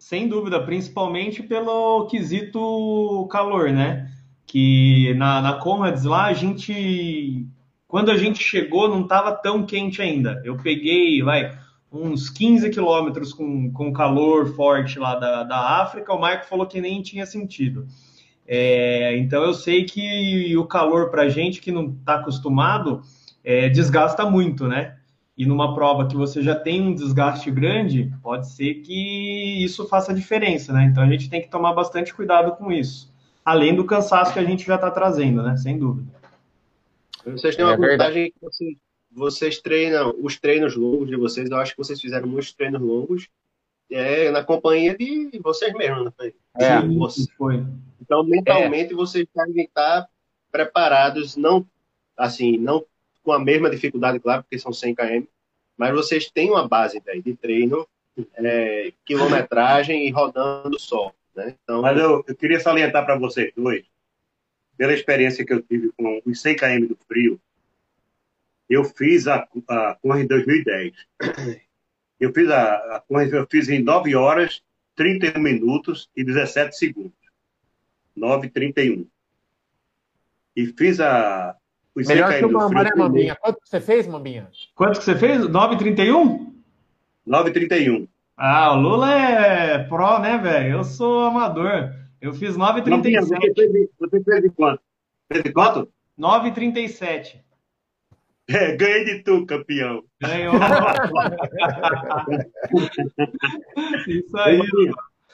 [0.00, 4.10] Sem dúvida, principalmente pelo quesito calor, né?
[4.46, 7.46] Que na, na Conrads lá, a gente.
[7.86, 10.40] Quando a gente chegou, não estava tão quente ainda.
[10.42, 11.52] Eu peguei, vai,
[11.92, 16.14] uns 15 quilômetros com, calor forte lá da, da África.
[16.14, 17.86] O Marco falou que nem tinha sentido.
[18.46, 23.02] É, então eu sei que o calor para gente que não está acostumado
[23.44, 24.96] é, desgasta muito, né?
[25.40, 30.12] E numa prova que você já tem um desgaste grande, pode ser que isso faça
[30.12, 30.84] diferença, né?
[30.84, 33.10] Então a gente tem que tomar bastante cuidado com isso.
[33.42, 35.56] Além do cansaço que a gente já está trazendo, né?
[35.56, 36.12] Sem dúvida.
[37.24, 37.96] Vocês têm É uma verdade.
[37.96, 38.76] vantagem que vocês,
[39.10, 41.48] vocês treinam os treinos longos de vocês.
[41.48, 43.26] Eu acho que vocês fizeram muitos treinos longos
[43.90, 46.12] é, na companhia de vocês mesmos, né?
[46.18, 46.34] Foi?
[46.58, 46.82] É.
[46.82, 47.26] De vocês.
[47.38, 47.64] Foi.
[47.98, 50.06] Então, mentalmente, vocês devem estar
[50.52, 51.66] preparados, não
[52.14, 52.84] assim, não
[53.30, 55.22] com a mesma dificuldade, claro, porque são 100 km,
[55.78, 57.86] mas vocês têm uma base velho, de treino,
[58.34, 61.14] é, quilometragem e rodando só.
[61.32, 61.54] Né?
[61.62, 63.84] Então, Mas eu, eu queria salientar para vocês dois,
[64.76, 67.40] pela experiência que eu tive com os 100 km do frio,
[68.68, 70.92] eu fiz a, a corrida em 2010.
[72.18, 74.60] Eu fiz a, a corrida, eu fiz em 9 horas,
[74.96, 77.12] 31 minutos e 17 segundos.
[78.16, 79.06] 9 e 31.
[80.56, 81.56] E fiz a,
[81.94, 82.68] os 100 Melhor que frio.
[82.84, 83.36] né, Mambinha?
[83.36, 84.48] Quanto que você fez, Mambinha?
[84.74, 85.40] Quanto que você fez?
[85.42, 86.52] 9,31?
[87.26, 88.08] 9 e 31.
[88.36, 90.78] Ah, o Lula é pro, né, velho?
[90.78, 91.92] Eu sou amador.
[92.20, 93.54] Eu fiz Mambinha, Você 9,37.
[93.54, 94.82] fez, você fez de quanto?
[95.30, 95.88] Fez de quanto?
[96.18, 97.40] 9,37.
[98.48, 100.02] É, ganhei de tu, campeão.
[100.20, 100.54] Ganhou.
[104.08, 104.58] Isso aí.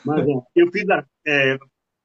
[0.04, 1.56] Mas, ó, eu fiz a, é,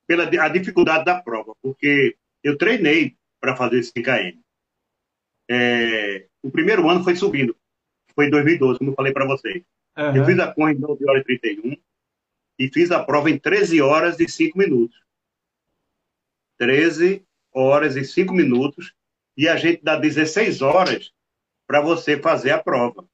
[0.08, 4.40] pela a dificuldade da prova, porque eu treinei para fazer esse 100 km.
[5.54, 7.54] É, o primeiro ano foi subindo,
[8.16, 9.62] foi em 2012, como eu falei para vocês.
[9.98, 10.26] Eu Aham.
[10.26, 11.78] fiz a corrida em 9 horas e 31
[12.58, 14.98] e fiz a prova em 13 horas e 5 minutos.
[16.58, 18.94] 13 horas e 5 minutos
[19.36, 21.12] e a gente dá 16 horas
[21.68, 23.06] para você fazer a prova.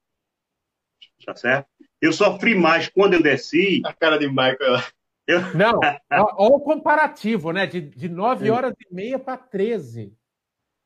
[1.25, 1.67] tá certo?
[1.99, 3.81] Eu sofri mais quando eu desci.
[3.83, 4.83] A cara de Michael.
[5.25, 5.39] Eu...
[5.57, 5.79] Não,
[6.37, 7.65] olha o comparativo, né?
[7.65, 10.15] De, de 9 horas e meia para 13.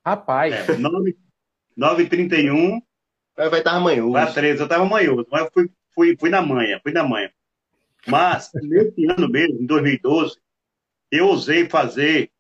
[0.06, 0.70] Rapaz.
[0.70, 1.18] É, 9,
[1.78, 2.82] 9h31.
[3.36, 4.12] Vai estar manhoso.
[4.12, 7.30] Para 13, eu estava manhoso, mas eu fui, fui, fui na manhã, fui na manhã.
[8.08, 10.38] Mas, nesse ano mesmo, em 2012,
[11.12, 12.32] eu ousei fazer,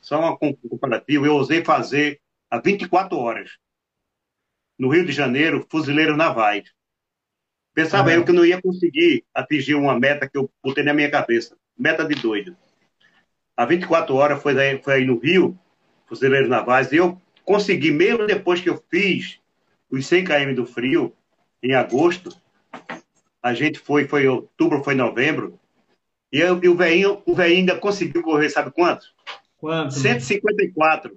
[0.00, 3.50] só um comparativo, eu ousei fazer a 24 horas.
[4.78, 6.70] No Rio de Janeiro, fuzileiros navais.
[7.74, 8.16] Pensava uhum.
[8.16, 11.56] eu que não ia conseguir atingir uma meta que eu botei na minha cabeça.
[11.78, 12.56] Meta de doido.
[13.56, 15.58] A 24 horas foi aí, foi aí no Rio,
[16.06, 17.20] Fuzileiros Navais, e eu
[17.52, 19.38] consegui, mesmo depois que eu fiz
[19.90, 21.14] os 100 km do frio,
[21.62, 22.34] em agosto,
[23.42, 25.60] a gente foi, foi outubro, foi novembro,
[26.32, 29.04] e, eu, e o velhinho, o velhinho ainda conseguiu correr, sabe quanto?
[29.58, 29.92] Quanto?
[29.92, 31.14] 154.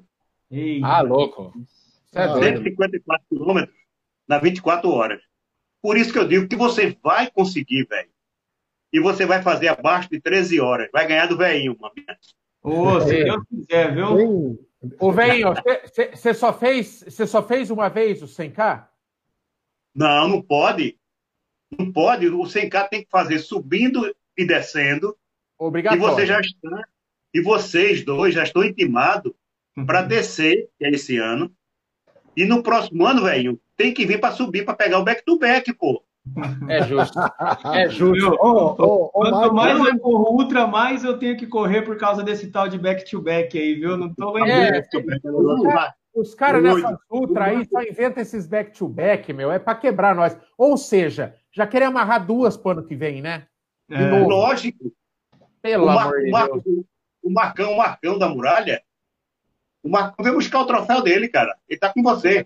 [0.51, 0.85] Eita.
[0.85, 1.53] Ah, louco.
[2.13, 3.77] É 154 quilômetros
[4.27, 5.21] na 24 horas.
[5.81, 8.09] Por isso que eu digo que você vai conseguir, velho.
[8.91, 10.89] E você vai fazer abaixo de 13 horas.
[10.91, 11.93] Vai ganhar do velhinho, mano.
[12.61, 14.59] Ô, se Deus quiser, viu?
[14.99, 15.53] Ô, velhinho,
[16.13, 18.87] você só, fez, só fez uma vez o 100K?
[19.93, 20.99] Não, não pode.
[21.77, 22.27] Não pode.
[22.27, 25.15] O 100K tem que fazer subindo e descendo.
[25.57, 25.95] Obrigado.
[25.95, 26.83] E você já está.
[27.33, 29.33] E vocês dois já estão intimados
[29.85, 31.53] para descer, que é esse ano.
[32.35, 36.04] E no próximo ano, velho, tem que vir para subir para pegar o back-to-back, pô.
[36.67, 37.19] É justo.
[37.73, 38.37] É justo.
[38.41, 42.23] Oh, oh, oh, Quanto mais eu corro ultra, mais eu tenho que correr por causa
[42.23, 43.95] desse tal de back-to-back aí, viu?
[43.95, 44.47] Não tô vendo.
[44.47, 44.83] É,
[46.13, 49.51] os caras nessa ultra aí só inventam esses back-to-back, meu.
[49.51, 50.37] É para quebrar nós.
[50.57, 53.45] Ou seja, já querem amarrar duas para ano que vem, né?
[53.89, 54.21] É.
[54.21, 54.91] Lógico.
[55.61, 56.85] Pelo o amor de Deus.
[57.21, 58.81] O Marcão, o Marcão da Muralha,
[59.83, 61.55] o Marcão veio buscar o troféu dele, cara.
[61.67, 62.45] Ele tá com você.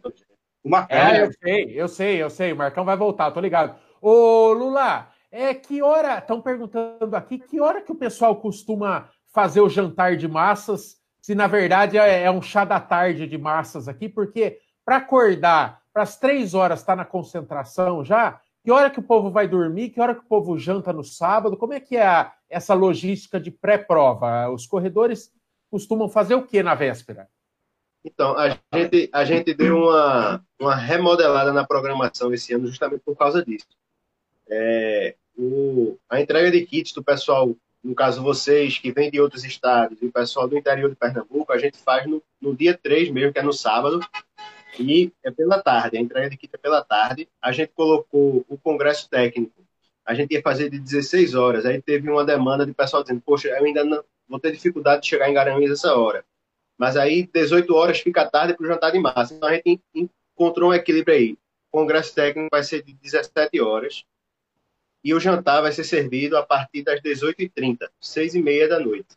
[0.89, 2.53] É, eu sei, eu sei, eu sei.
[2.53, 3.75] O Marcão vai voltar, tô ligado.
[4.01, 6.17] Ô, Lula, é que hora.
[6.17, 11.35] Estão perguntando aqui que hora que o pessoal costuma fazer o jantar de massas, se
[11.35, 16.03] na verdade é, é um chá da tarde de massas aqui, porque para acordar para
[16.03, 19.89] as três horas estar tá na concentração já, que hora que o povo vai dormir,
[19.89, 23.39] que hora que o povo janta no sábado, como é que é a, essa logística
[23.39, 24.49] de pré-prova?
[24.49, 25.31] Os corredores
[25.69, 27.27] costumam fazer o que na véspera?
[28.03, 33.15] Então, a gente, a gente deu uma, uma remodelada na programação esse ano justamente por
[33.15, 33.67] causa disso.
[34.49, 39.43] É, o, a entrega de kits do pessoal, no caso vocês, que vêm de outros
[39.43, 43.09] estados, e o pessoal do interior de Pernambuco, a gente faz no, no dia 3
[43.11, 43.99] mesmo, que é no sábado,
[44.79, 47.27] e é pela tarde, a entrega de kit é pela tarde.
[47.41, 49.61] A gente colocou o congresso técnico,
[50.05, 53.49] a gente ia fazer de 16 horas, aí teve uma demanda de pessoal dizendo, poxa,
[53.49, 56.23] eu ainda não vou ter dificuldade de chegar em Garanhuns essa hora.
[56.79, 59.33] Mas aí, 18 horas fica tarde para o jantar de massa.
[59.33, 61.33] Então a gente encontrou um equilíbrio aí.
[61.69, 64.05] O congresso técnico vai ser de 17 horas
[65.03, 69.09] e o jantar vai ser servido a partir das 18h30, 6h30 da noite.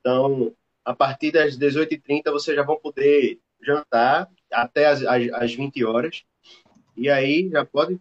[0.00, 0.52] Então,
[0.84, 6.24] a partir das 18h30 vocês já vão poder jantar até as, as, as 20 horas.
[6.94, 7.98] E aí já pode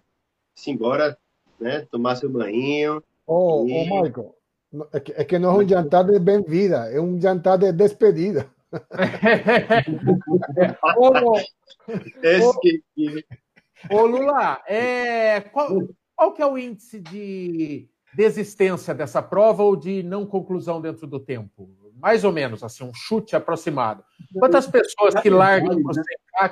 [0.54, 1.18] se embora,
[1.58, 1.88] né?
[1.90, 3.02] Tomar seu banho.
[3.26, 3.90] Ô, oh, e...
[3.90, 4.36] oh, Michael,
[4.92, 8.52] é que, é que não é um jantar de bem-vida, é um jantar de despedida
[10.98, 11.36] ô,
[13.90, 20.04] ô, Lula, é, qual, qual que é o índice de desistência dessa prova ou de
[20.04, 21.70] não conclusão dentro do tempo?
[21.98, 24.04] Mais ou menos, assim, um chute aproximado.
[24.40, 26.02] Quantas pessoas que largam você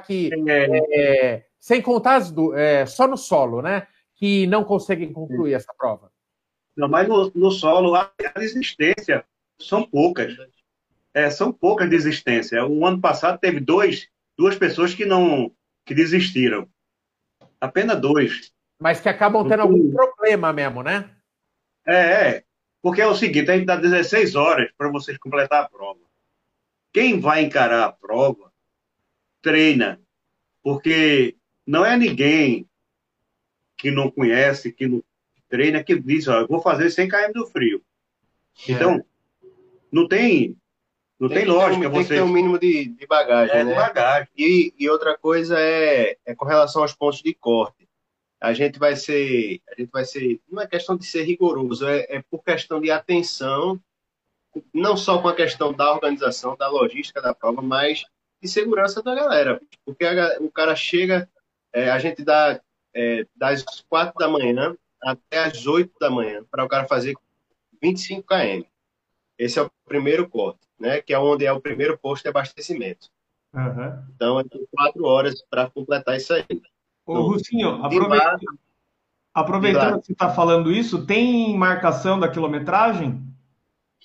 [0.05, 3.87] que, é, sem contar as do, é, só no solo, né?
[4.15, 6.11] Que não conseguem concluir essa prova?
[6.75, 9.25] Não, mas no, no solo, a desistência
[9.59, 10.35] são poucas
[11.13, 12.63] é, são poucas desistências.
[12.63, 15.51] O ano passado teve dois, duas pessoas que não
[15.85, 16.67] que desistiram.
[17.59, 18.53] Apenas dois.
[18.79, 21.09] Mas que acabam tendo algum problema mesmo, né?
[21.85, 22.43] É, é.
[22.81, 25.99] Porque é o seguinte, a gente dá 16 horas para vocês completar a prova.
[26.93, 28.51] Quem vai encarar a prova,
[29.41, 29.99] treina.
[30.63, 32.69] Porque não é ninguém
[33.77, 35.03] que não conhece, que não
[35.49, 37.81] treina, que diz, ó, eu vou fazer 100 km do frio.
[38.67, 38.71] É.
[38.71, 39.03] Então,
[39.91, 40.55] não tem
[41.19, 41.87] não tem, tem lógica.
[41.87, 41.97] Um, você...
[41.97, 43.71] Tem que ter um mínimo de, de bagagem, é, né?
[43.71, 44.29] De bagagem.
[44.37, 47.87] E, e outra coisa é, é com relação aos pontos de corte.
[48.39, 52.05] A gente vai ser, a gente vai ser, não é questão de ser rigoroso, é,
[52.09, 53.77] é por questão de atenção,
[54.73, 58.05] não só com a questão da organização, da logística da prova, mas
[58.41, 59.61] de segurança da galera.
[59.85, 61.29] Porque a, o cara chega,
[61.73, 62.61] é, a gente dá
[62.95, 67.15] é, das quatro da manhã até as oito da manhã para o cara fazer
[67.81, 68.63] 25 km.
[69.39, 71.01] Esse é o primeiro corte, né?
[71.01, 73.07] Que é onde é o primeiro posto de abastecimento.
[73.53, 74.03] Uhum.
[74.15, 76.45] Então, é quatro horas para completar isso aí.
[77.05, 78.59] Ô, então, Rucinho, aproveitando,
[79.33, 83.21] Aproveitando que você está falando isso, tem marcação da quilometragem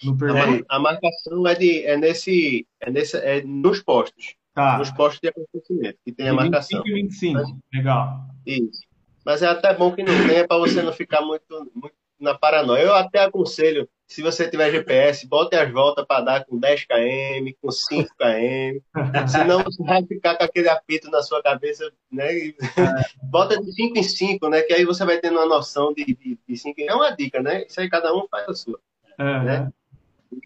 [0.03, 0.65] no percurso?
[0.69, 4.35] A marcação é, de, é, nesse, é, nesse, é nos postos.
[4.53, 4.79] Tá.
[4.79, 6.83] Nos postos de abastecimento, que tem a De marcação.
[6.85, 7.61] 25 e 25.
[7.73, 8.21] Legal.
[8.47, 8.81] Isso.
[9.25, 12.83] Mas é até bom que não tenha para você não ficar muito, muito na paranoia.
[12.83, 17.53] Eu até aconselho, se você tiver GPS, bote as voltas para dar com 10 km,
[17.61, 19.27] com 5 km.
[19.29, 22.33] Senão você vai ficar com aquele apito na sua cabeça, né?
[22.35, 22.55] E
[23.25, 24.63] Bota de 5 em 5, né?
[24.63, 27.65] Que aí você vai tendo uma noção de, de, de 5 É uma dica, né?
[27.67, 28.79] Isso aí cada um faz a sua.
[29.19, 29.73] É, Né?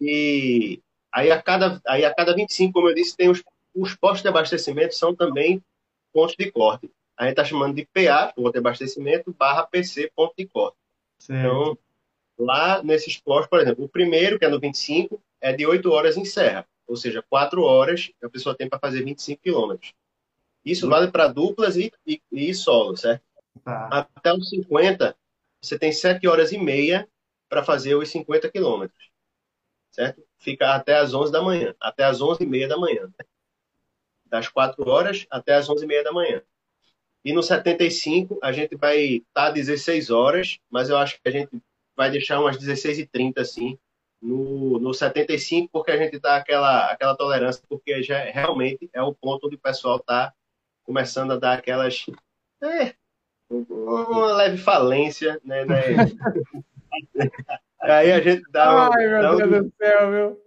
[0.01, 0.81] E
[1.11, 3.43] aí a cada, aí a cada 25, como eu disse, tem os,
[3.75, 5.61] os postos de abastecimento são também
[6.13, 6.89] pontos de corte.
[7.17, 10.77] A gente está chamando de PA, ponto de abastecimento, barra PC, ponto de corte.
[11.19, 11.39] certo.
[11.39, 11.77] Então,
[12.39, 16.15] lá nesses postos, por exemplo, o primeiro, que é no 25, é de 8 horas
[16.15, 16.65] em serra.
[16.87, 19.93] Ou seja, 4 horas a pessoa tem para fazer 25 quilômetros.
[20.63, 23.23] Isso vale para duplas e, e, e solo, certo?
[23.63, 24.07] Tá.
[24.15, 25.15] Até os 50,
[25.61, 27.07] você tem 7 horas e meia
[27.47, 29.09] para fazer os 50 quilômetros.
[29.91, 30.23] Certo?
[30.37, 31.75] Fica até as 11 da manhã.
[31.79, 33.09] Até as 11 e meia da manhã.
[34.25, 36.41] Das 4 horas até as 11 e meia da manhã.
[37.23, 41.49] E no 75, a gente vai estar 16 horas, mas eu acho que a gente
[41.99, 43.77] vai deixar umas 16 e 30 assim,
[44.21, 49.13] no, no 75, porque a gente tá aquela, aquela tolerância, porque já realmente é o
[49.13, 50.31] ponto onde o pessoal está
[50.85, 52.05] começando a dar aquelas.
[52.63, 52.93] É,
[53.51, 55.65] uma leve falência, né?
[55.65, 55.75] né?
[57.81, 60.41] Aí a gente dá, um- Ai, meu dá um- Deus do céu, meu.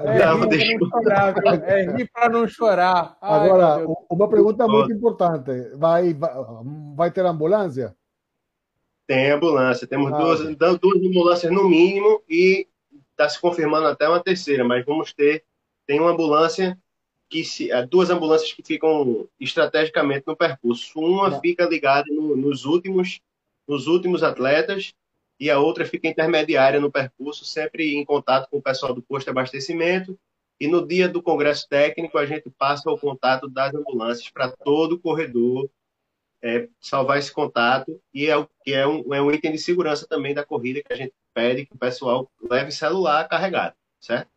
[0.00, 1.64] É Não, rir deixa pra não chorar, viu?
[1.64, 3.16] É rir pra não chorar.
[3.22, 5.50] Ai, Agora, uma pergunta muito importante.
[5.76, 6.30] Vai, vai,
[6.94, 7.96] vai ter ambulância?
[9.12, 12.66] Tem ambulância, temos Ah, duas, duas ambulâncias no mínimo e
[13.10, 15.44] está se confirmando até uma terceira, mas vamos ter,
[15.86, 16.78] tem uma ambulância
[17.28, 20.98] que se, há duas ambulâncias que ficam estrategicamente no percurso.
[20.98, 23.20] Uma fica ligada no- nos últimos,
[23.68, 24.94] nos últimos atletas
[25.38, 29.26] e a outra fica intermediária no percurso, sempre em contato com o pessoal do posto
[29.26, 30.18] de abastecimento.
[30.58, 34.94] E no dia do congresso técnico a gente passa o contato das ambulâncias para todo
[34.94, 35.68] o corredor
[36.42, 40.06] é, salvar esse contato e é, o- que é, um, é um item de segurança
[40.08, 44.28] também da corrida que a gente pede que o pessoal leve celular carregado, certo?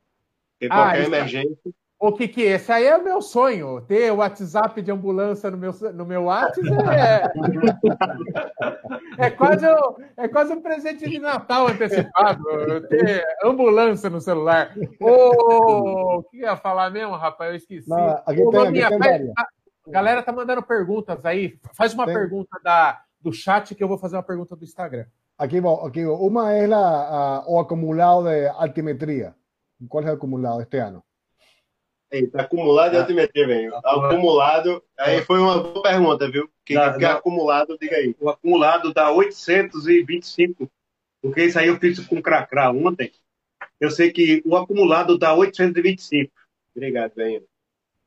[0.59, 1.57] Porque Ah, qualquer isso- emergência.
[1.97, 3.81] Ô, Kiki, esse aí é o meu sonho.
[3.87, 7.23] Ter o WhatsApp de ambulância no meu, no meu WhatsApp é,
[9.17, 12.43] é, quase, um- é quase um presente de Natal antecipado.
[12.89, 14.73] Ter ambulância no celular.
[14.99, 17.49] Ô, o que eu ia falar mesmo, rapaz?
[17.51, 17.89] Eu esqueci.
[17.89, 18.89] Não, Ô, tem- a
[19.87, 21.59] a galera tá mandando perguntas aí.
[21.73, 22.13] Faz uma Tem.
[22.15, 25.05] pergunta da, do chat que eu vou fazer uma pergunta do Instagram.
[25.37, 25.45] Va.
[26.19, 26.77] Una es la,
[27.39, 29.35] ah, o acumulado de altimetría.
[29.89, 31.03] ¿Cuál es el acumulado este año?
[32.09, 33.01] Eita, acumulado de Ah.
[33.01, 33.75] altimetria, velho.
[33.75, 34.05] Acumulado.
[34.15, 34.83] Acumulado.
[34.97, 36.45] Aí foi uma boa pergunta, viu?
[36.45, 37.13] O que, Dá- que é dá.
[37.15, 38.15] acumulado, diga aí.
[38.19, 40.71] O acumulado dá 825,
[41.21, 43.11] porque isso aí eu fiz com o Cracrá ontem.
[43.79, 46.31] Eu sei que o acumulado dá 825.
[46.75, 47.45] Obrigado, velho.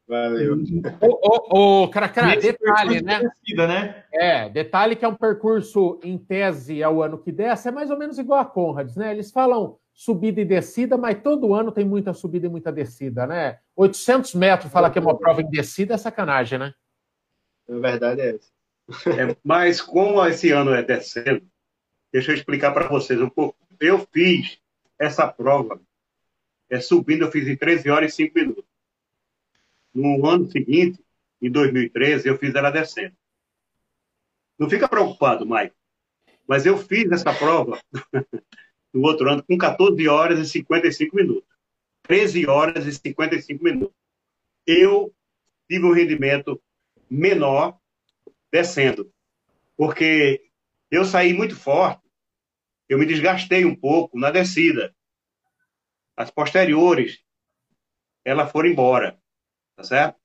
[0.09, 0.57] Valeu.
[1.03, 3.21] Ô, ô, ô, Cracrá, Nesse detalhe, né?
[3.21, 4.05] descida, né?
[4.11, 7.99] É, detalhe que é um percurso em tese ao ano que desce, é mais ou
[7.99, 9.13] menos igual a Conrads, né?
[9.13, 13.59] Eles falam subida e descida, mas todo ano tem muita subida e muita descida, né?
[13.77, 16.73] 800 metros, falar que é uma prova em descida é sacanagem, né?
[17.69, 18.51] A verdade é essa.
[19.11, 21.47] É, mas como esse ano é descendo,
[22.11, 23.59] deixa eu explicar para vocês um pouco.
[23.79, 24.59] Eu fiz
[24.99, 25.79] essa prova
[26.71, 28.68] é, subindo, eu fiz em 13 horas e 5 minutos.
[29.95, 31.03] No ano seguinte,
[31.41, 33.17] em 2013, eu fiz ela descendo.
[34.59, 35.75] Não fica preocupado, Mike.
[36.47, 37.79] Mas eu fiz essa prova
[38.93, 41.49] no outro ano com 14 horas e 55 minutos.
[42.03, 43.97] 13 horas e 55 minutos.
[44.67, 45.15] Eu
[45.69, 46.61] tive um rendimento
[47.09, 47.79] menor
[48.51, 49.13] descendo.
[49.77, 50.43] Porque
[50.91, 52.03] eu saí muito forte,
[52.89, 54.95] eu me desgastei um pouco na descida.
[56.17, 57.23] As posteriores,
[58.25, 59.21] elas foram embora,
[59.79, 60.17] tá certo?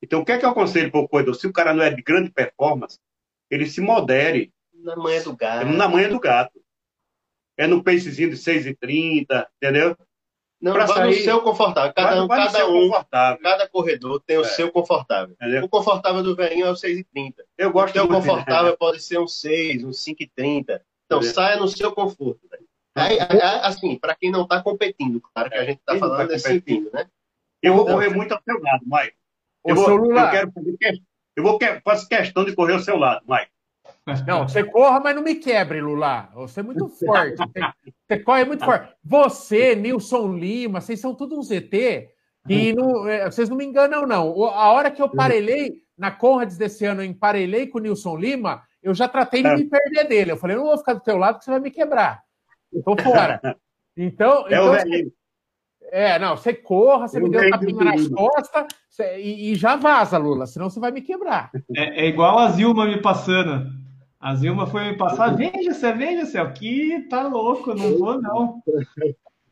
[0.00, 1.34] Então, o que é que eu aconselho para o corredor?
[1.34, 2.98] Se o cara não é de grande performance,
[3.50, 5.66] ele se modere Na manhã do gato.
[5.66, 6.60] na manhã do gato.
[7.58, 9.96] É no pacezinho de 6,30, entendeu?
[10.60, 11.92] Não, pra vai no sair- seu confortável.
[11.92, 13.42] Cada, Vai- no cada um, confortável.
[13.42, 14.44] cada corredor tem o É.
[14.44, 15.34] seu confortável.
[15.34, 15.64] Entendeu?
[15.64, 17.44] O confortável do velhinho é o 6,30.
[17.58, 20.80] Eu O gosto teu muito, confortável pode ser um 6, um 5,30.
[21.06, 21.22] Então, É.
[21.24, 22.40] saia no seu conforto.
[22.48, 22.64] velho.
[22.94, 23.18] Aí,
[23.62, 26.40] assim, para quem não está competindo, claro que a gente está tá falando competindo.
[26.42, 27.08] sentido, né?
[27.62, 29.14] Eu vou correr muito ao seu lado, Mike.
[29.64, 31.02] Eu, vou, eu quero fazer que-
[31.36, 33.50] eu vou que- faço questão de correr ao seu lado, Mike.
[34.26, 36.28] não, você corra, mas não me quebre, Lula.
[36.34, 37.36] Você é muito forte.
[37.38, 38.92] Você, você corre muito forte.
[39.04, 42.10] Você, Nilson Lima, vocês são tudo um ZT
[42.46, 44.44] que não, é, vocês não me enganam, não.
[44.44, 48.62] A hora que eu parelhei, na Conrads desse ano, eu emparelhei com o Nilson Lima,
[48.82, 49.54] eu já tratei de é.
[49.54, 50.32] me perder dele.
[50.32, 52.22] Eu falei, não vou ficar do teu lado porque você vai me quebrar.
[52.72, 53.40] Eu tô fora.
[53.94, 54.74] Então, é, então
[55.92, 59.54] é, não, você corra, você eu me deu um tapinha nas costas você, e, e,
[59.54, 61.50] já vaza, Lula, senão você vai me quebrar.
[61.76, 63.70] É, é igual a Zilma me passando.
[64.18, 68.62] A Zilma foi me passar, veja, você veja, céu, aqui tá louco, não vou não.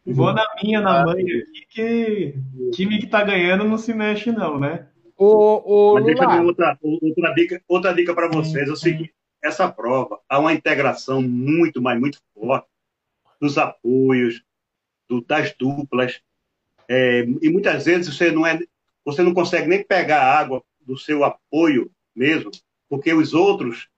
[0.06, 2.34] Vou na minha, na mãe aqui, que
[2.72, 4.88] time que tá ganhando não se mexe não, né?
[5.18, 6.42] O, o Lula...
[6.42, 9.12] outra, outra dica, outra dica para vocês é o seguinte,
[9.44, 12.66] essa prova há uma integração muito, mas muito forte
[13.38, 14.42] dos apoios,
[15.08, 16.22] do, das duplas,
[16.92, 18.58] é, e muitas vezes você não, é,
[19.04, 22.50] você não consegue nem pegar a água do seu apoio mesmo,
[22.88, 23.88] porque os outros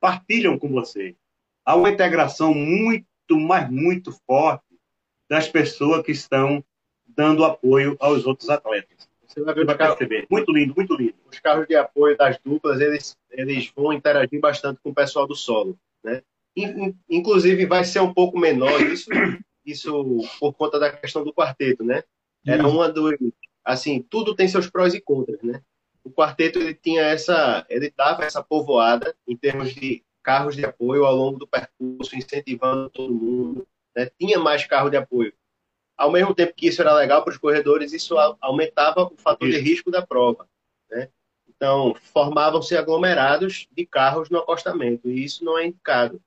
[0.00, 1.14] partilham com você.
[1.64, 4.64] Há uma integração muito, mas muito forte
[5.28, 6.64] das pessoas que estão
[7.06, 9.08] dando apoio aos outros atletas.
[9.24, 10.26] Você vai, ver vai perceber.
[10.28, 11.14] Muito lindo, muito lindo.
[11.30, 15.36] Os carros de apoio das duplas, eles, eles vão interagir bastante com o pessoal do
[15.36, 15.78] solo.
[16.02, 16.20] Né?
[17.08, 19.08] Inclusive, vai ser um pouco menor isso,
[19.64, 20.04] isso
[20.40, 22.02] por conta da questão do quarteto, né?
[22.46, 23.10] Era uma do
[23.64, 25.62] assim, tudo tem seus prós e contras, né?
[26.02, 31.04] O quarteto ele tinha essa, ele dava essa povoada em termos de carros de apoio
[31.04, 34.10] ao longo do percurso, incentivando todo mundo, né?
[34.18, 35.32] Tinha mais carro de apoio.
[35.96, 39.58] Ao mesmo tempo que isso era legal para os corredores, isso aumentava o fator de
[39.58, 40.48] risco da prova,
[40.90, 41.10] né?
[41.46, 46.20] Então, formavam-se aglomerados de carros no acostamento, e isso não é indicado.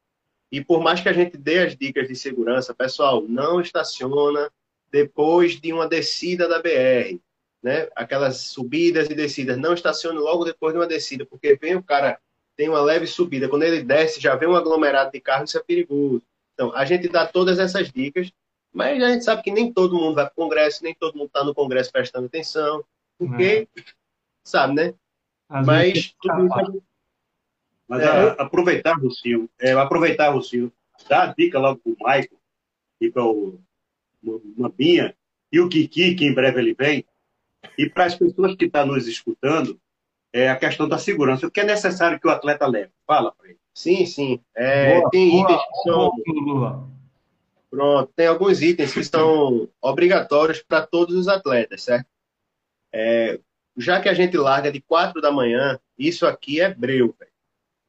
[0.52, 4.52] E por mais que a gente dê as dicas de segurança, pessoal, não estaciona
[4.94, 7.20] depois de uma descida da BR,
[7.64, 7.90] né?
[7.96, 12.20] Aquelas subidas e descidas, não estacione logo depois de uma descida, porque vem o cara
[12.56, 15.64] tem uma leve subida, quando ele desce já vem um aglomerado de carro, isso é
[15.64, 16.22] perigoso.
[16.54, 18.32] Então, a gente dá todas essas dicas,
[18.72, 21.28] mas a gente sabe que nem todo mundo vai para o Congresso, nem todo mundo
[21.28, 22.86] está no Congresso prestando atenção,
[23.18, 23.82] porque, é.
[24.44, 24.94] sabe, né?
[25.50, 26.84] Às mas tudo isso...
[27.88, 28.08] Mas é.
[28.08, 30.72] a, aproveitar, Lucio, é, aproveitar, Lucio,
[31.10, 32.38] dá a dica logo para o Maicon
[33.02, 33.60] e para o
[34.58, 35.16] Mambinha
[35.52, 37.06] e o Kiki, que em breve ele vem,
[37.78, 39.80] e para as pessoas que estão tá nos escutando,
[40.32, 41.46] é a questão da segurança.
[41.46, 42.92] O que é necessário que o atleta leve?
[43.06, 43.60] Fala para ele.
[43.74, 44.40] Sim, sim.
[44.56, 46.12] É, boa, tem boa, itens que são.
[46.26, 46.90] Boa,
[47.70, 52.08] Pronto, tem alguns itens que são obrigatórios para todos os atletas, certo?
[52.92, 53.40] É,
[53.76, 57.16] já que a gente larga de 4 da manhã, isso aqui é breu.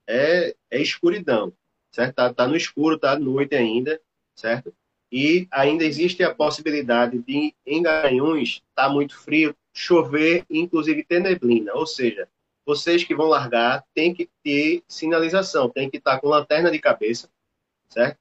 [0.07, 1.53] É, é escuridão,
[1.93, 2.15] certo?
[2.15, 4.01] Tá, tá no escuro, tá à noite ainda,
[4.35, 4.75] certo?
[5.15, 11.21] E ainda existe a possibilidade de, em Garanhuns, estar tá muito frio, chover inclusive ter
[11.21, 11.73] neblina.
[11.73, 12.29] Ou seja,
[12.67, 16.81] vocês que vão largar têm que ter sinalização, tem que estar tá com lanterna de
[16.81, 17.31] cabeça,
[17.89, 18.19] certo?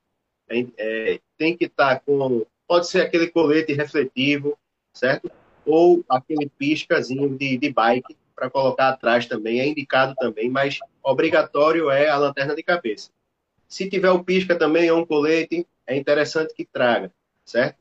[0.77, 4.55] É, tem que estar tá com, pode ser aquele colete refletivo,
[4.93, 5.31] certo?
[5.65, 11.89] Ou aquele piscazinho de, de bike para colocar atrás também, é indicado também, mas obrigatório
[11.89, 13.09] é a lanterna de cabeça.
[13.67, 17.11] Se tiver o pisca também ou um colete, é interessante que traga,
[17.45, 17.77] certo?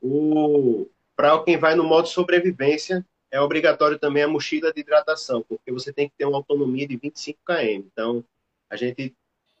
[0.00, 5.70] O para quem vai no modo sobrevivência, é obrigatório também a mochila de hidratação, porque
[5.70, 7.84] você tem que ter uma autonomia de 25 km.
[7.92, 8.24] Então,
[8.68, 9.14] a gente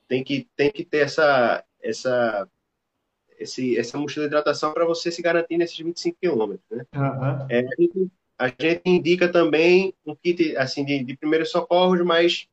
[0.08, 2.48] tem que tem que ter essa essa
[3.38, 6.86] esse, essa mochila de hidratação para você se garantir nesses 25 km, né?
[6.94, 7.46] Uhum.
[7.48, 12.46] É, a, gente, a, gente, indica também um kit assim de, de primeiros socorros, mas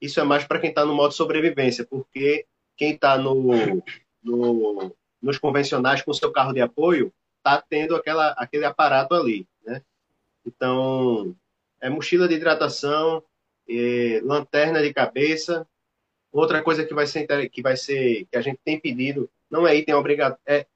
[0.00, 2.46] isso é mais para quem está no modo sobrevivência, porque
[2.76, 3.82] quem está no,
[4.28, 9.82] no, nos convencionais com seu carro de apoio está tendo aquela, aquele aparato ali, né?
[10.44, 11.34] Então,
[11.80, 13.22] é mochila de hidratação,
[13.68, 15.66] é, lanterna de cabeça.
[16.32, 19.74] Outra coisa que vai ser que vai ser que a gente tem pedido não é
[19.74, 20.66] item obrigatório, é,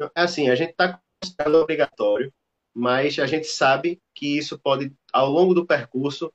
[0.00, 2.32] é assim, a gente está considerando obrigatório,
[2.74, 6.32] mas a gente sabe que isso pode, ao longo do percurso,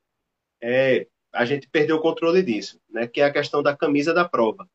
[0.62, 3.08] é, a gente perdeu o controle disso, né?
[3.08, 4.68] Que é a questão da camisa da prova,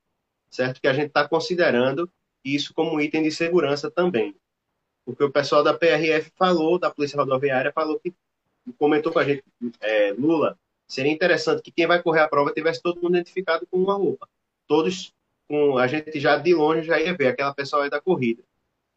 [0.51, 0.81] certo?
[0.81, 2.11] Que a gente está considerando
[2.45, 4.35] isso como item de segurança também,
[5.05, 8.15] porque o pessoal da PRF falou, da Polícia Rodoviária falou que
[8.79, 9.43] comentou com a gente,
[9.81, 13.79] é, Lula, seria interessante que quem vai correr a prova tivesse todo mundo identificado com
[13.79, 14.29] uma roupa,
[14.67, 15.13] todos
[15.49, 18.43] com a gente já de longe já ia ver aquela pessoa aí da corrida,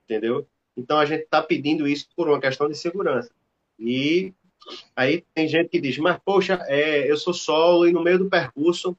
[0.03, 0.47] entendeu?
[0.75, 3.31] Então a gente está pedindo isso por uma questão de segurança
[3.79, 4.33] e
[4.95, 8.29] Aí tem gente que diz, mas poxa, é, eu sou solo e no meio do
[8.29, 8.95] percurso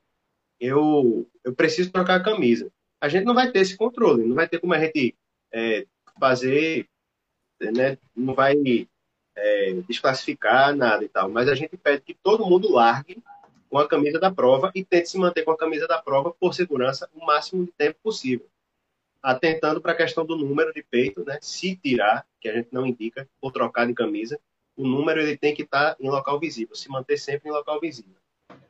[0.59, 2.70] eu, eu preciso trocar a camisa.
[3.01, 5.14] A gente não vai ter esse controle, não vai ter como a gente
[5.53, 5.86] é,
[6.18, 6.88] fazer,
[7.61, 8.55] né, não vai
[9.34, 13.22] é, desclassificar nada e tal, mas a gente pede que todo mundo largue
[13.68, 16.55] com a camisa da prova e tente se manter com a camisa da prova por
[16.55, 18.47] segurança o máximo de tempo possível.
[19.22, 21.38] Atentando para a questão do número de peito, né?
[21.40, 24.38] Se tirar, que a gente não indica, ou trocar de camisa,
[24.76, 28.22] o número ele tem que estar em local visível, se manter sempre em local visível.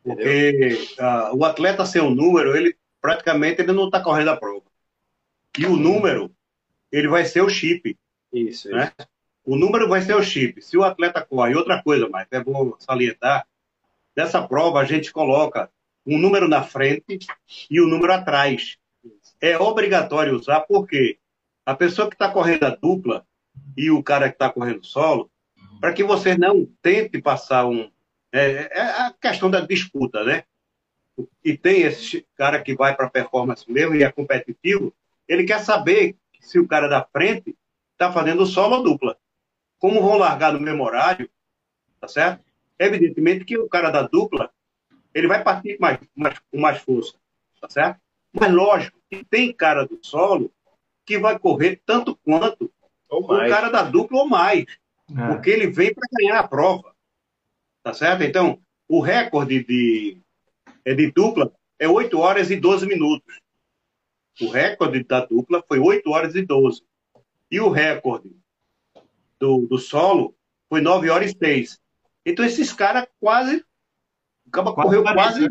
[0.03, 4.65] Porque uh, o atleta sem o número, ele praticamente ele não está correndo a prova.
[5.59, 6.35] E o número,
[6.91, 7.97] ele vai ser o chip.
[8.33, 8.93] Isso, né?
[8.99, 9.09] Isso.
[9.45, 10.63] O número vai ser o chip.
[10.63, 13.47] Se o atleta corre, outra coisa, mas é bom salientar,
[14.15, 15.71] dessa prova a gente coloca
[16.07, 17.19] um número na frente
[17.71, 18.77] e o um número atrás.
[19.41, 21.19] É obrigatório usar, porque
[21.67, 23.27] a pessoa que está correndo a dupla
[23.77, 25.31] e o cara que está correndo solo,
[25.81, 27.91] para que você não tente passar um.
[28.33, 30.45] É, é, a questão da disputa, né?
[31.45, 34.93] E tem esse cara que vai para performance mesmo e é competitivo,
[35.29, 37.55] ele quer saber se o cara da frente
[37.93, 39.17] está fazendo solo ou dupla.
[39.79, 41.29] Como vão largar no mesmo horário,
[42.01, 42.43] tá certo?
[42.79, 44.51] Evidentemente que o cara da dupla,
[45.15, 47.15] ele vai partir com mais, mais, com mais força,
[47.61, 48.01] tá certo?
[48.33, 50.51] Mas lógico que tem cara do solo
[51.05, 52.73] que vai correr tanto quanto
[53.11, 54.65] o cara da dupla ou mais.
[55.15, 55.27] É.
[55.29, 56.92] Porque ele vem para ganhar a prova.
[57.83, 58.23] Tá certo?
[58.23, 60.19] Então, o recorde de,
[60.85, 63.41] é de dupla é 8 horas e 12 minutos.
[64.41, 66.83] O recorde da dupla foi 8 horas e 12.
[67.51, 68.31] E o recorde
[69.39, 70.35] do, do solo
[70.69, 71.81] foi 9 horas e 6.
[72.25, 73.65] Então, esses caras quase.
[74.47, 75.49] Acaba correu quase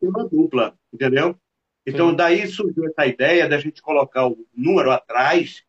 [0.00, 1.38] uma dupla, entendeu?
[1.86, 2.16] Então, Sim.
[2.16, 5.62] daí surgiu essa ideia da gente colocar o número atrás,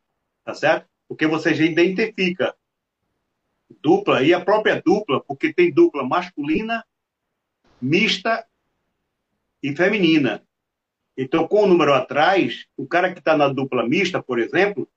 [0.44, 0.88] tá certo?
[1.08, 2.56] Porque você já identifica
[3.82, 6.86] dupla e a própria dupla, porque tem dupla masculina,
[7.82, 8.46] mista
[9.62, 10.44] e feminina.
[11.18, 14.88] Então, com o número atrás, o cara que está na dupla mista, por exemplo,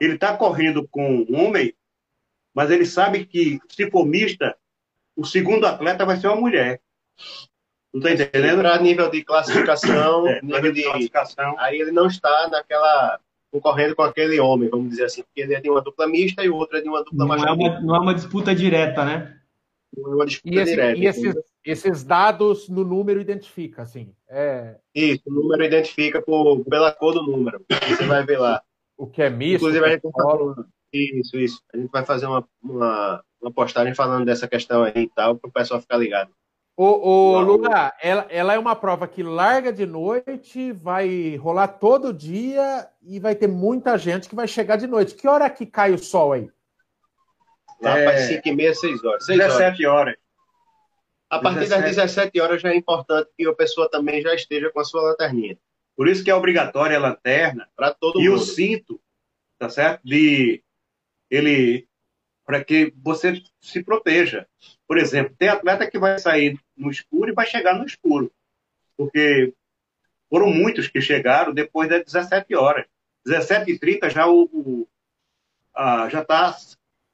[0.00, 1.74] ele está correndo com um homem,
[2.52, 4.56] mas ele sabe que, se for mista,
[5.16, 6.80] o segundo atleta vai ser uma mulher.
[7.92, 8.60] Não está entendendo?
[8.60, 11.58] Para nível de classificação, é, nível de classificação.
[11.60, 13.20] Aí ele não está naquela
[13.54, 16.48] concorrendo com aquele homem, vamos dizer assim, porque ele é de uma dupla mista e
[16.48, 19.38] o outro é de uma dupla não É uma, não é uma disputa direta, né?
[19.96, 20.98] Não é uma disputa e esse, direta.
[20.98, 21.34] E esses,
[21.64, 24.12] esses, dados no número identifica, assim.
[24.28, 24.74] É...
[24.92, 27.64] Isso, o número identifica por, pela cor do número.
[27.70, 28.60] Você vai ver lá.
[28.96, 29.62] O que é misto.
[29.62, 31.62] Inclusive, a gente tá Isso, isso.
[31.72, 35.48] A gente vai fazer uma, uma, uma postagem falando dessa questão aí e tal, para
[35.48, 36.32] o pessoal ficar ligado.
[36.76, 42.12] Ô, ô Lula, ela, ela é uma prova que larga de noite, vai rolar todo
[42.12, 45.14] dia e vai ter muita gente que vai chegar de noite.
[45.14, 46.50] Que hora que cai o sol aí?
[47.80, 48.04] Lá é...
[48.04, 49.26] para 5 e meia, 6 horas.
[49.26, 50.00] 6 17 horas.
[50.00, 50.16] horas.
[51.30, 51.82] A partir 17.
[51.82, 55.02] das 17 horas já é importante que a pessoa também já esteja com a sua
[55.02, 55.56] lanterninha.
[55.96, 58.40] Por isso que é obrigatória a lanterna para todo e mundo.
[58.40, 59.00] o cinto,
[59.58, 60.00] tá certo?
[60.04, 60.62] De
[61.30, 61.88] ele
[62.44, 64.46] para que você se proteja.
[64.86, 68.30] Por exemplo, tem atleta que vai sair no escuro e vai chegar no escuro.
[68.96, 69.52] Porque
[70.28, 72.86] foram muitos que chegaram depois das 17 horas.
[73.26, 74.88] 17h30 já o, o
[75.74, 76.56] a, já tá,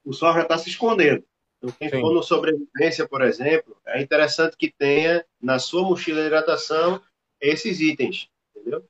[0.04, 1.24] o sol já está se escondendo.
[1.58, 2.00] Então, quem Sim.
[2.00, 7.00] for no sobrevivência, por exemplo, é interessante que tenha na sua mochila de hidratação
[7.40, 8.84] esses itens, entendeu?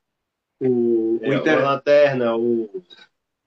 [0.59, 1.57] O, é, o inter...
[1.57, 2.83] a lanterna, o,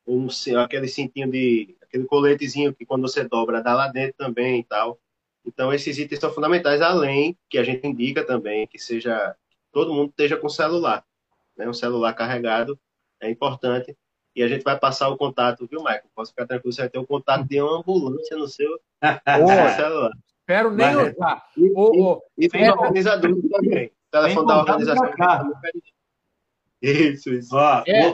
[0.05, 0.29] o,
[0.59, 4.99] aquele cintinho de aquele coletezinho que quando você dobra dá lá dentro também e tal.
[5.47, 9.35] Então, esses itens são fundamentais, além que a gente indica também que seja
[9.71, 11.05] todo mundo esteja com celular.
[11.57, 11.69] Né?
[11.69, 12.79] Um celular carregado
[13.21, 13.97] é importante.
[14.35, 16.03] E a gente vai passar o contato, viu, Michael?
[16.15, 18.69] Posso ficar tranquilo, você vai ter o contato de uma ambulância no seu,
[19.41, 20.11] no seu celular.
[20.41, 21.47] Espero nem Mas, usar.
[21.57, 23.87] E, oh, e, e tem organizador também.
[23.87, 25.53] O telefone da organização.
[26.83, 27.57] Isso, isso.
[27.57, 28.13] Ó, é,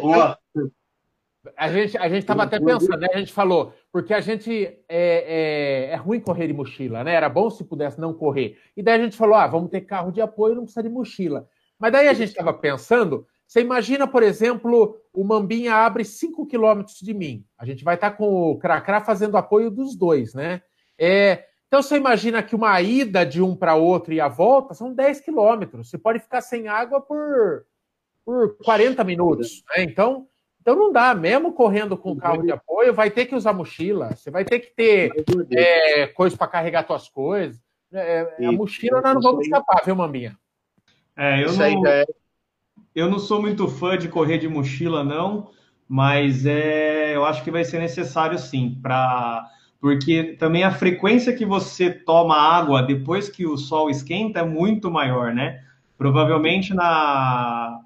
[1.56, 3.08] a gente a gente estava até pensando, né?
[3.12, 7.14] A gente falou, porque a gente é, é, é, ruim correr de mochila, né?
[7.14, 8.58] Era bom se pudesse não correr.
[8.76, 11.48] E daí a gente falou, ah, vamos ter carro de apoio, não precisa de mochila.
[11.78, 16.98] Mas daí a gente estava pensando, você imagina, por exemplo, o Mambinha abre 5 quilômetros
[17.00, 17.44] de mim.
[17.58, 20.62] A gente vai estar tá com o Cracrá fazendo apoio dos dois, né?
[20.98, 24.92] É, então você imagina que uma ida de um para outro e a volta são
[24.92, 25.88] 10 quilômetros.
[25.88, 27.64] Você pode ficar sem água por,
[28.24, 29.62] por 40 minutos.
[29.70, 29.84] Né?
[29.84, 30.28] Então
[30.60, 34.30] então não dá, mesmo correndo com carro de apoio, vai ter que usar mochila, você
[34.30, 35.10] vai ter que ter
[35.52, 37.60] é, coisa para carregar suas coisas.
[37.92, 40.36] É, é a mochila nós não vamos escapar, viu, Mambinha?
[41.16, 42.04] É, eu não, é...
[42.94, 45.50] eu não sou muito fã de correr de mochila, não,
[45.88, 49.48] mas é, eu acho que vai ser necessário sim, para
[49.80, 54.90] porque também a frequência que você toma água depois que o sol esquenta é muito
[54.90, 55.64] maior, né?
[55.96, 57.79] Provavelmente na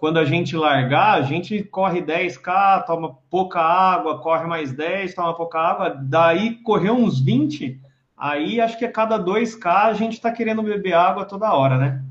[0.00, 5.36] quando a gente largar, a gente corre 10K, toma pouca água, corre mais 10, toma
[5.36, 7.78] pouca água, daí correr uns 20,
[8.16, 12.02] aí acho que a cada 2K a gente está querendo beber água toda hora, né?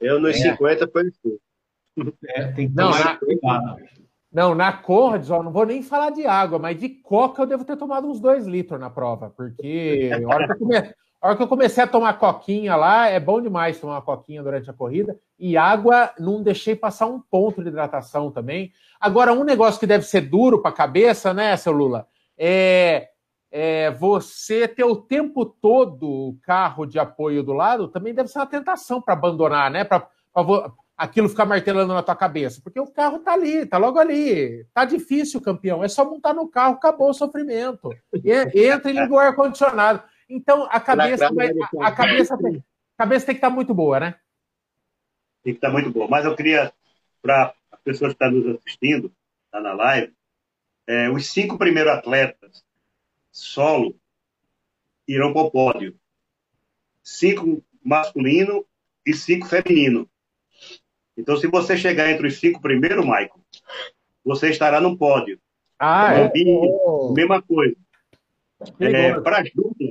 [0.00, 0.52] Eu nos é.
[0.52, 1.10] 50 foi
[2.24, 3.76] é, tem que não, na, cuidado.
[4.32, 7.64] Não, na Conrads, ó, não vou nem falar de água, mas de coca eu devo
[7.64, 10.76] ter tomado uns 2 litros na prova, porque a hora que, come,
[11.22, 14.42] A hora que eu comecei a tomar coquinha lá, é bom demais tomar uma coquinha
[14.42, 15.16] durante a corrida.
[15.38, 18.72] E água, não deixei passar um ponto de hidratação também.
[19.00, 22.08] Agora, um negócio que deve ser duro para a cabeça, né, seu Lula?
[22.36, 23.10] É,
[23.52, 28.40] é você ter o tempo todo o carro de apoio do lado, também deve ser
[28.40, 29.84] uma tentação para abandonar, né?
[29.84, 30.08] Para
[30.96, 32.60] aquilo ficar martelando na tua cabeça.
[32.64, 34.66] Porque o carro tá ali, tá logo ali.
[34.74, 35.84] Tá difícil, campeão.
[35.84, 37.90] É só montar no carro, acabou o sofrimento.
[38.12, 40.02] Entra e liga o ar-condicionado.
[40.28, 42.64] Então, a cabeça, vai, a, a, cabeça, tem,
[42.96, 44.14] a cabeça tem que estar tá muito boa, né?
[45.42, 46.08] Tem que estar tá muito boa.
[46.08, 46.72] Mas eu queria,
[47.20, 49.12] para as pessoas que estão nos assistindo,
[49.50, 50.12] tá na live,
[50.86, 52.64] é, os cinco primeiros atletas
[53.30, 53.96] solo
[55.06, 55.98] irão para o pódio.
[57.02, 58.64] Cinco masculino
[59.04, 60.08] e cinco feminino.
[61.16, 63.40] Então, se você chegar entre os cinco primeiros, Michael,
[64.24, 65.38] você estará no pódio.
[65.78, 66.32] Ah, é?
[67.12, 67.76] Mesma coisa.
[68.78, 69.90] É, para as duplas,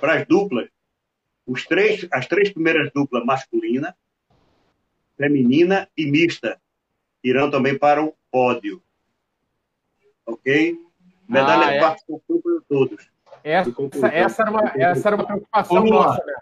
[0.00, 0.68] para as duplas,
[1.46, 3.96] os três, as três primeiras duplas masculina,
[5.16, 6.60] feminina e mista
[7.22, 8.82] irão também para o pódio.
[10.24, 10.78] Ok?
[11.28, 11.80] Medalha ah, de é?
[11.80, 13.10] participação para todos.
[13.42, 16.34] Essa, essa, era uma, essa era uma preocupação nossa, né?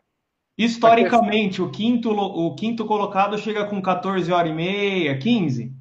[0.56, 5.72] Historicamente, o quinto, o quinto colocado chega com 14 horas e meia, 15?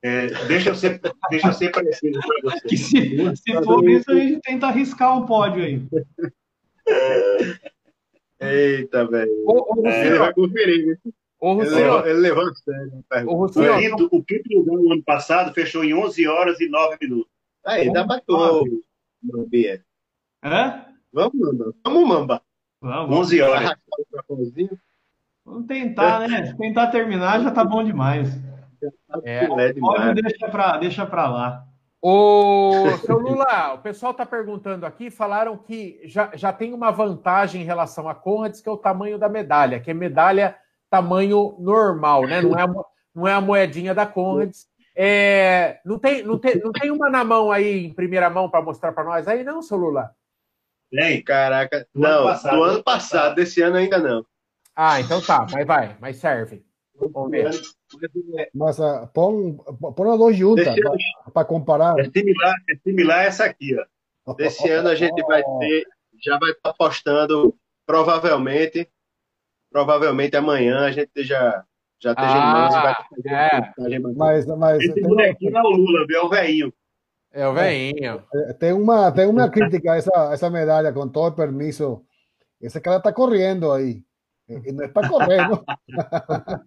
[0.00, 1.00] É, deixa, eu ser,
[1.30, 2.60] deixa eu ser parecido para você.
[2.68, 5.82] Que se, se for isso, a gente tenta arriscar um pódio aí.
[8.40, 9.30] Eita, velho.
[9.86, 10.98] É, ele vai conferir.
[11.40, 13.04] Ô, ele, levou, ele levou a sério.
[13.26, 16.96] O, o, quinto, o quinto lugar no ano passado fechou em 11 horas e 9
[17.00, 17.30] minutos.
[17.64, 18.82] Aí, dá pra tu,
[19.22, 19.84] Mambia.
[20.42, 20.86] Hã?
[21.12, 21.74] Vamos, Mamba.
[21.84, 22.42] Vamos, Mamba.
[22.80, 23.18] Vamos.
[23.18, 23.76] 11 horas.
[25.44, 26.54] Vamos tentar, né?
[26.58, 28.28] tentar terminar já tá bom demais.
[29.22, 31.66] É, pode deixa pra, deixa pra lá.
[32.06, 37.62] Ô, seu Lula, o pessoal está perguntando aqui, falaram que já, já tem uma vantagem
[37.62, 40.54] em relação a Conrads, que é o tamanho da medalha, que é medalha
[40.90, 42.42] tamanho normal, né?
[42.42, 42.66] Não é a,
[43.14, 44.66] não é a moedinha da Conrads.
[44.94, 48.62] É, não, tem, não, tem, não tem uma na mão aí, em primeira mão, para
[48.62, 50.14] mostrar para nós aí, não, seu Lula?
[50.90, 51.88] Tem, caraca.
[51.94, 54.26] Do não, ano passado, do ano passado, desse ano ainda não.
[54.76, 56.62] Ah, então tá, mas vai, mas serve.
[56.94, 57.50] Vamos ver.
[58.54, 59.56] Mas uh, põe,
[59.94, 60.74] põe as duas juntas
[61.32, 61.98] para comparar.
[61.98, 63.76] É similar, é similar a essa aqui.
[64.26, 64.34] Ó.
[64.34, 65.86] Desse ano a gente vai ter,
[66.22, 67.54] já vai estar postando,
[67.86, 68.88] provavelmente,
[69.70, 71.64] provavelmente amanhã a gente já
[72.04, 73.98] já esteja ah, em mãos e vai fazer é.
[73.98, 76.72] Mas, mas Esse bonequinho é o Lula, é o velhinho.
[77.32, 78.22] É o velhinho.
[78.32, 82.04] É, tem uma, tem uma crítica a essa, essa medalha, com todo o permiso.
[82.60, 84.02] Esse cara está correndo aí.
[84.48, 85.64] E não é para correr, não.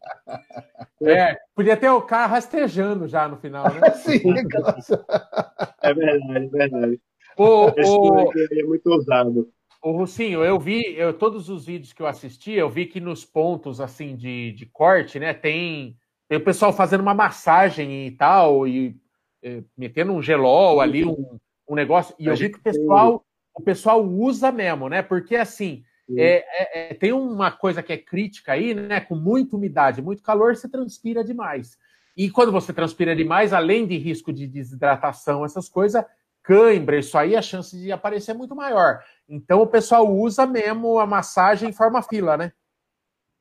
[1.00, 3.92] É, podia ter o carro rastejando já no final, né?
[4.02, 7.02] Sim, é verdade, é verdade.
[7.38, 8.32] O, o...
[8.34, 9.48] é muito ousado.
[9.82, 13.24] O Russinho, eu vi, eu, todos os vídeos que eu assisti, eu vi que nos
[13.24, 15.96] pontos assim de, de corte, né, tem,
[16.28, 19.00] tem o pessoal fazendo uma massagem e tal, e
[19.44, 21.38] é, metendo um gelol ali, um,
[21.70, 23.24] um negócio, e eu vi que o pessoal,
[23.54, 25.04] o pessoal usa mesmo, né?
[25.04, 25.84] Porque assim,
[26.16, 29.02] é, é, é, tem uma coisa que é crítica aí, né?
[29.02, 31.78] Com muita umidade, muito calor, você transpira demais.
[32.16, 36.04] E quando você transpira demais, além de risco de desidratação, essas coisas,
[36.42, 39.04] cãibra, isso aí, a chance de aparecer é muito maior.
[39.28, 42.54] Então o pessoal usa mesmo a massagem em forma fila, né?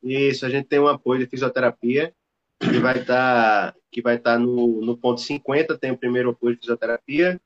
[0.02, 2.12] Isso, a gente tem um apoio de fisioterapia
[2.58, 6.30] que vai estar tá, que vai estar tá no, no ponto 50, tem o primeiro
[6.30, 7.40] apoio de fisioterapia,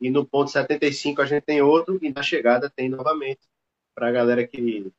[0.00, 3.40] e no ponto 75 a gente tem outro, e na chegada tem novamente
[3.98, 4.92] para a galera que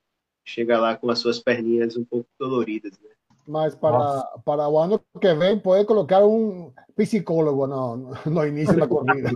[0.46, 3.10] chega lá com as suas perninhas um pouco doloridas, né?
[3.48, 8.88] Mas para, para o ano que vem pode colocar um psicólogo no, no início da
[8.88, 9.32] corrida.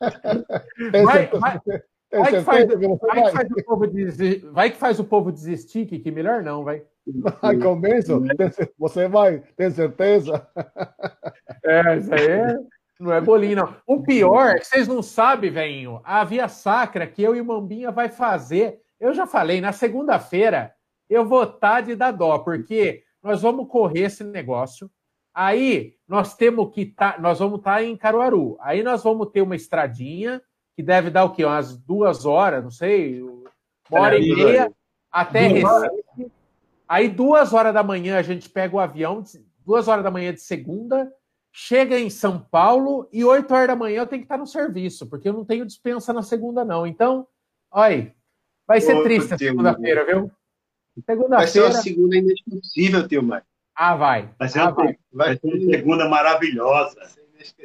[1.04, 1.60] vai, vai,
[2.10, 5.86] vai, que faz, vai, que faz o povo desistir, vai que faz o povo desistir,
[5.86, 6.82] que, que melhor não, vai.
[7.42, 8.22] Vai, convenço.
[8.78, 10.46] Você vai, tem certeza?
[11.64, 12.58] É, isso aí é,
[13.00, 13.76] não é bolinho, não.
[13.86, 17.90] O pior, é vocês não sabem, velhinho, a Via Sacra que eu e o Mambinha
[17.90, 20.74] vai fazer, eu já falei, na segunda-feira
[21.08, 24.90] eu vou estar tá de dar dó, porque nós vamos correr esse negócio.
[25.34, 28.56] Aí nós temos que tá, nós vamos estar tá em Caruaru.
[28.60, 30.42] Aí nós vamos ter uma estradinha
[30.76, 31.44] que deve dar o quê?
[31.44, 33.50] Umas duas horas, não sei, uma
[33.90, 34.72] hora e meia
[35.10, 36.30] até Recife.
[36.86, 39.22] Aí duas horas da manhã a gente pega o avião,
[39.64, 41.10] duas horas da manhã de segunda,
[41.52, 45.06] chega em São Paulo e oito horas da manhã eu tenho que estar no serviço,
[45.08, 46.86] porque eu não tenho dispensa na segunda não.
[46.86, 47.26] Então,
[47.70, 48.14] olha,
[48.66, 50.30] vai ser triste a segunda-feira, viu?
[51.04, 51.36] Segunda-feira.
[51.36, 53.46] Vai ser uma segunda inesquecível, tio Mário.
[53.74, 54.30] Ah, vai.
[54.38, 54.98] Vai ser, ah, uma, vai.
[55.12, 57.00] vai ser uma segunda maravilhosa.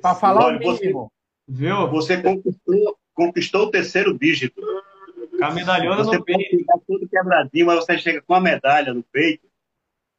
[0.02, 1.12] Para falar Olha, o mínimo.
[1.48, 1.88] Você, viu?
[1.90, 4.62] Você conquistou, conquistou o terceiro dígito.
[5.38, 6.58] Com a medalhona Você no peito.
[6.58, 9.46] ficar todo quebradinho, mas você chega com a medalha no peito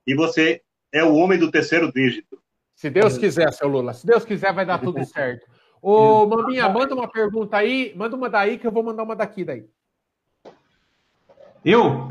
[0.07, 0.63] e você
[0.93, 2.39] é o homem do terceiro dígito.
[2.77, 3.95] Se Deus quiser, seu Lula.
[3.95, 5.47] Se Deus quiser, vai dar tudo certo.
[5.81, 7.95] Ô, Maminha, manda uma pergunta aí.
[7.97, 9.65] Manda uma daí que eu vou mandar uma daqui daí.
[11.65, 12.11] Eu?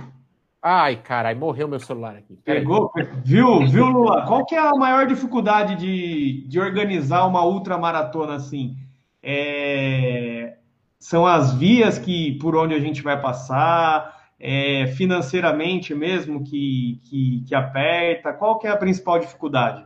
[0.61, 2.35] Ai, caralho, morreu meu celular aqui.
[2.43, 2.91] Pegou?
[3.23, 4.25] Viu, viu, Lula?
[4.25, 8.75] Qual que é a maior dificuldade de, de organizar uma ultramaratona assim?
[9.21, 10.57] É,
[10.99, 17.45] São as vias que por onde a gente vai passar, é, financeiramente mesmo que, que,
[17.47, 18.33] que aperta.
[18.33, 19.85] Qual que é a principal dificuldade?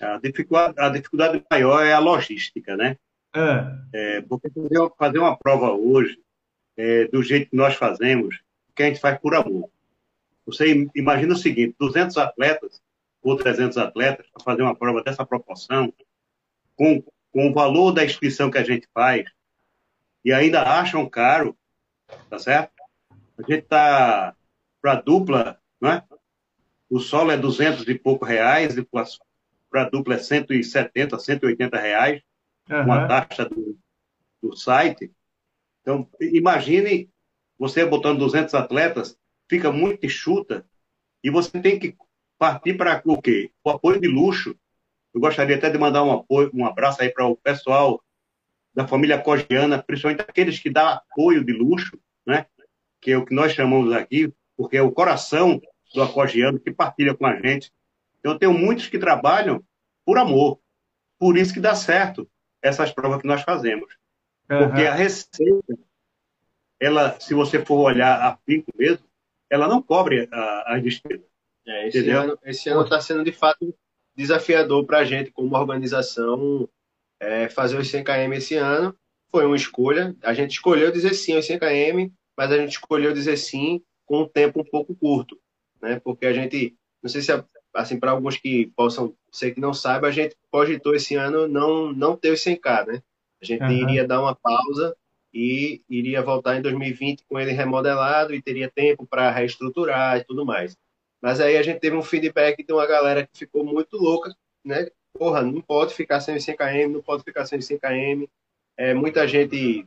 [0.00, 2.96] A dificuldade, a dificuldade maior é a logística, né?
[3.32, 6.18] Ah, É, porque fazer uma, fazer uma prova hoje,
[6.76, 8.40] é, do jeito que nós fazemos,
[8.74, 9.70] que a gente faz por amor.
[10.46, 12.80] Você im- imagina o seguinte, 200 atletas
[13.22, 15.92] ou 300 atletas para fazer uma prova dessa proporção,
[16.76, 19.28] com, com o valor da inscrição que a gente faz,
[20.24, 21.56] e ainda acham caro,
[22.30, 22.70] tá certo?
[23.36, 24.34] A gente está
[24.80, 26.02] para dupla, né?
[26.88, 28.82] O solo é 200 e pouco reais, e
[29.70, 32.22] para dupla é 170, 180 reais
[32.68, 33.08] uma aham.
[33.08, 33.78] taxa do,
[34.42, 35.10] do site.
[35.80, 37.10] Então, imagine
[37.58, 40.66] você botando 200 atletas, fica muito enxuta,
[41.22, 41.96] e você tem que
[42.38, 43.50] partir para o quê?
[43.64, 44.56] O apoio de luxo.
[45.12, 48.02] Eu gostaria até de mandar um, apoio, um abraço aí para o pessoal
[48.72, 52.46] da família cogiana, principalmente aqueles que dão apoio de luxo, né?
[53.00, 55.60] que é o que nós chamamos aqui, porque é o coração
[55.94, 57.72] do acogiano que partilha com a gente.
[58.22, 59.62] Eu tenho muitos que trabalham
[60.04, 60.60] por amor.
[61.18, 62.28] Por isso que dá certo
[62.62, 63.96] essas provas que nós fazemos.
[64.46, 64.88] Porque aham.
[64.90, 65.78] a receita,
[66.80, 69.04] ela, se você for olhar a pico mesmo,
[69.50, 71.26] ela não cobre a- as despesas.
[71.66, 72.22] É, esse Entendeu?
[72.22, 73.74] ano esse ano está sendo de fato
[74.16, 76.68] desafiador para a gente como organização
[77.20, 78.96] é, fazer os 100 km esse ano.
[79.30, 80.16] Foi uma escolha.
[80.22, 84.22] A gente escolheu dizer sim aos 100 km, mas a gente escolheu dizer sim com
[84.22, 85.38] um tempo um pouco curto,
[85.82, 86.00] né?
[86.00, 87.30] Porque a gente, não sei se
[87.74, 91.92] assim para alguns que possam ser que não saibam, a gente cogitou esse ano não
[91.92, 93.02] não ter os 100k, né?
[93.40, 93.72] A gente Aham.
[93.72, 94.96] iria dar uma pausa
[95.32, 100.44] e iria voltar em 2020 com ele remodelado e teria tempo para reestruturar e tudo
[100.44, 100.76] mais.
[101.20, 104.88] Mas aí a gente teve um feedback de uma galera que ficou muito louca, né?
[105.12, 108.24] Porra, não pode ficar sem os 100 km, não pode ficar sem os 100 km.
[108.76, 109.86] É, muita gente.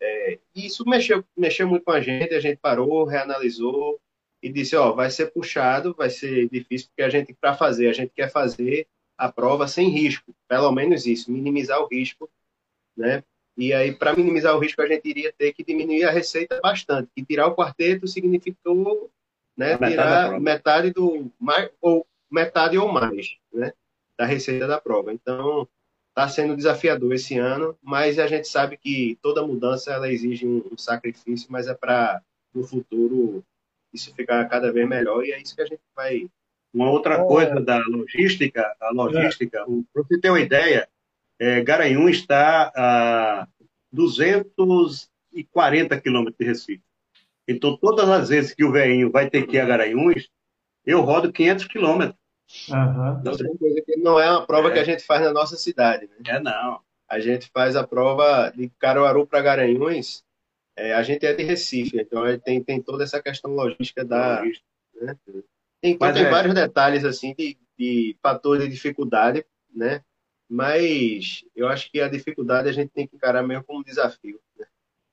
[0.00, 4.00] é, isso mexeu, mexeu muito com a gente, a gente parou, reanalisou
[4.42, 7.92] e disse: Ó, vai ser puxado, vai ser difícil, porque a gente, para fazer, a
[7.92, 8.86] gente quer fazer
[9.16, 12.28] a prova sem risco, pelo menos isso, minimizar o risco,
[12.96, 13.22] né?
[13.56, 17.10] E aí, para minimizar o risco, a gente iria ter que diminuir a receita bastante.
[17.14, 19.10] E tirar o quarteto significou
[19.56, 23.72] né, metade tirar metade do mais ou metade ou mais, né,
[24.16, 25.12] da receita da prova.
[25.12, 25.68] Então,
[26.08, 30.62] está sendo desafiador esse ano, mas a gente sabe que toda mudança ela exige um,
[30.72, 32.22] um sacrifício, mas é para
[32.54, 33.44] no futuro
[33.92, 36.26] isso ficar cada vez melhor e é isso que a gente vai.
[36.72, 37.26] Uma outra Oh.
[37.26, 40.88] coisa da logística, a logística, para você ter uma ideia,
[41.38, 43.48] é, Garanhuns está a
[43.92, 46.82] 240 quilômetros de Recife.
[47.48, 50.28] Então, todas as vezes que o veinho vai ter que ir a Garanhuns,
[50.86, 52.16] eu rodo 500 quilômetros.
[52.70, 53.22] Aham.
[53.26, 54.72] Outra coisa que não é uma prova É.
[54.72, 56.16] que a gente faz na nossa cidade, né?
[56.26, 56.80] É, não.
[57.08, 60.22] A gente faz a prova de Caruaru para Garanhuns.
[60.80, 64.42] É, a gente é de Recife, então gente tem, tem toda essa questão logística da,
[65.00, 65.14] né?
[65.80, 70.02] Tem, Mas tem é- vários detalhes assim de, de fator de dificuldade, né?
[70.48, 74.40] Mas eu acho que a dificuldade a gente tem que encarar mesmo como um desafio.
[74.58, 74.66] né?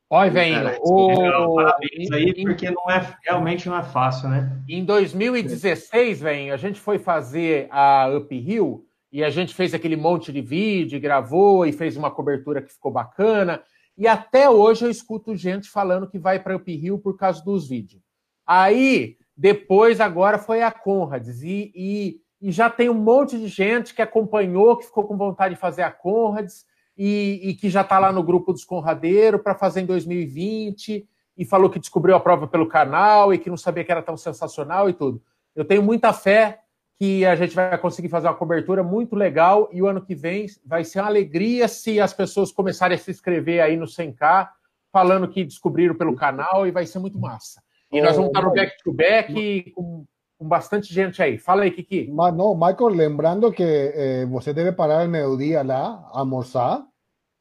[0.10, 1.56] Olha, velho, Cara, o...
[1.56, 4.64] Parabéns aí, em, porque não é, realmente não é fácil, né?
[4.70, 10.32] em 2016, velho, a gente foi fazer a Uphill e a gente fez aquele monte
[10.32, 13.62] de vídeo, gravou e fez uma cobertura que ficou bacana.
[13.98, 18.02] E até hoje eu escuto gente falando que vai para Uphill por causa dos vídeos.
[18.46, 21.42] Aí, depois, agora foi a Conrads.
[21.42, 25.56] E, e, e já tem um monte de gente que acompanhou, que ficou com vontade
[25.56, 29.56] de fazer a Conrads e, e que já está lá no grupo dos Conradeiros para
[29.56, 33.84] fazer em 2020 e falou que descobriu a prova pelo canal e que não sabia
[33.84, 35.22] que era tão sensacional e tudo.
[35.56, 36.60] Eu tenho muita fé
[37.00, 40.48] que a gente vai conseguir fazer uma cobertura muito legal e o ano que vem
[40.66, 44.50] vai ser uma alegria se as pessoas começarem a se inscrever aí no 100K,
[44.92, 47.62] falando que descobriram pelo canal e vai ser muito massa.
[47.92, 50.06] E nós vamos estar no back-to-back com,
[50.38, 51.38] com bastante gente aí.
[51.38, 52.12] Fala aí, Kiki.
[52.12, 56.84] Mas no, Michael, lembrando que eh, você debe parar al mediodía lá, almorzar,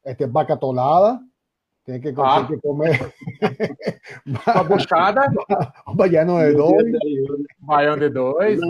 [0.05, 1.19] este, vaca atolada,
[1.87, 2.43] tem que, Ah.
[2.43, 3.13] tem que comer
[4.27, 5.21] Uma buchada,
[5.95, 6.85] baiano de dois,
[7.59, 8.67] baião de dois, Na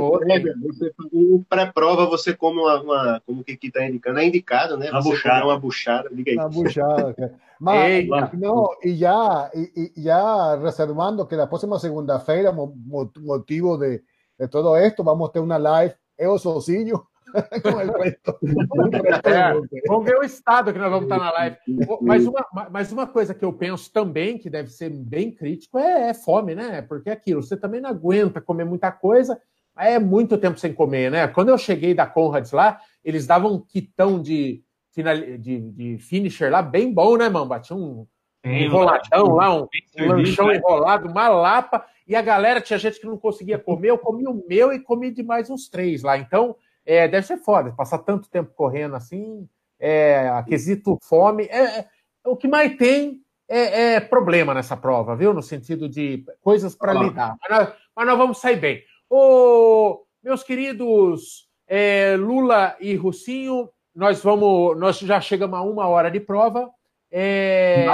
[1.12, 4.92] o pré-prova você come uma, uma como que aqui está indicando, é indicado, né?
[4.92, 5.46] Uma você buchada.
[5.46, 6.38] uma buchada, diga aí.
[6.38, 7.34] uma buchada.
[7.60, 14.04] Mas, no, y ya, y, ya reservando que la próxima segunda-feira, motivo de,
[14.38, 17.08] de, todo esto, vamos a tener una live, eu sozinho.
[19.24, 19.54] É,
[19.88, 21.58] vamos ver o estado que nós vamos estar na live.
[22.02, 26.10] Mas uma, mas uma coisa que eu penso também, que deve ser bem crítico, é,
[26.10, 26.82] é fome, né?
[26.82, 29.40] Porque é aquilo, você também não aguenta comer muita coisa,
[29.78, 31.28] é muito tempo sem comer, né?
[31.28, 34.64] Quando eu cheguei da Conrads lá, eles davam um quitão de,
[34.96, 37.46] de, de finisher lá bem bom, né, mano?
[37.46, 38.08] Batia um
[38.44, 39.68] enroladão lá, um,
[40.00, 43.98] um lanchão enrolado, uma lapa, e a galera, tinha gente que não conseguia comer, eu
[43.98, 46.18] comi o meu e comi de mais uns três lá.
[46.18, 46.56] Então,
[46.88, 51.88] é, deve ser foda, passar tanto tempo correndo assim, é, quesito fome, é, é,
[52.26, 55.34] o que mais tem é, é, problema nessa prova, viu?
[55.34, 57.36] No sentido de coisas para lidar.
[57.42, 58.84] Mas nós, mas nós vamos sair bem.
[59.10, 66.10] Ô, meus queridos é, Lula e Russinho, nós vamos, nós já chegamos a uma hora
[66.10, 66.70] de prova.
[67.12, 67.86] É,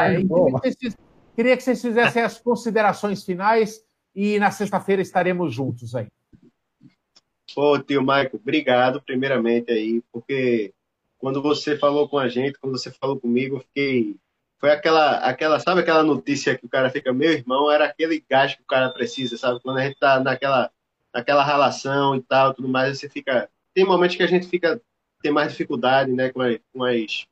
[1.35, 3.79] queria, que vocês, fizessem as considerações finais
[4.15, 6.07] e na sexta-feira estaremos juntos aí.
[7.55, 10.73] Ô, tio Michael, obrigado primeiramente aí, porque
[11.17, 14.15] quando você falou com a gente, quando você falou comigo, eu fiquei.
[14.59, 18.55] Foi aquela, aquela, sabe aquela notícia que o cara fica, meu irmão, era aquele gás
[18.55, 19.59] que o cara precisa, sabe?
[19.61, 20.71] Quando a gente tá naquela
[21.13, 23.49] naquela relação e tal, tudo mais, você fica.
[23.73, 24.81] Tem momentos que a gente fica
[25.23, 27.25] tem mais dificuldade, né, com, as, com as,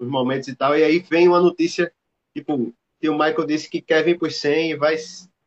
[0.00, 1.90] os momentos e tal, e aí vem uma notícia,
[2.34, 4.96] tipo, que o Michael disse que quer vir por 100 e vai,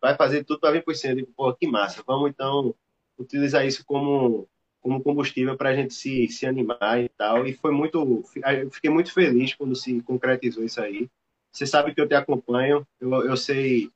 [0.01, 1.09] vai fazer tudo para vir por 100.
[1.11, 2.73] Eu digo, pô, que massa, vamos então
[3.20, 4.47] utilizar isso como,
[4.82, 7.45] como combustível para a gente se, se animar e tal.
[7.45, 8.24] E foi muito.
[8.36, 11.09] Eu fiquei muito feliz quando se concretizou isso aí.
[11.51, 13.91] Você sabe que eu te acompanho, eu, eu sei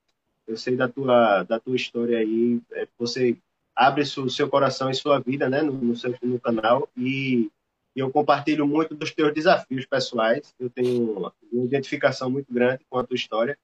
[0.47, 2.61] eu sei da tua, da tua história aí.
[2.74, 3.38] É, você
[3.76, 7.49] abre o seu coração e sua vida né, no, no seu no canal e
[7.95, 10.53] eu compartilho muito dos teus desafios pessoais.
[10.59, 13.57] Eu tenho uma identificação muito grande com a tua história.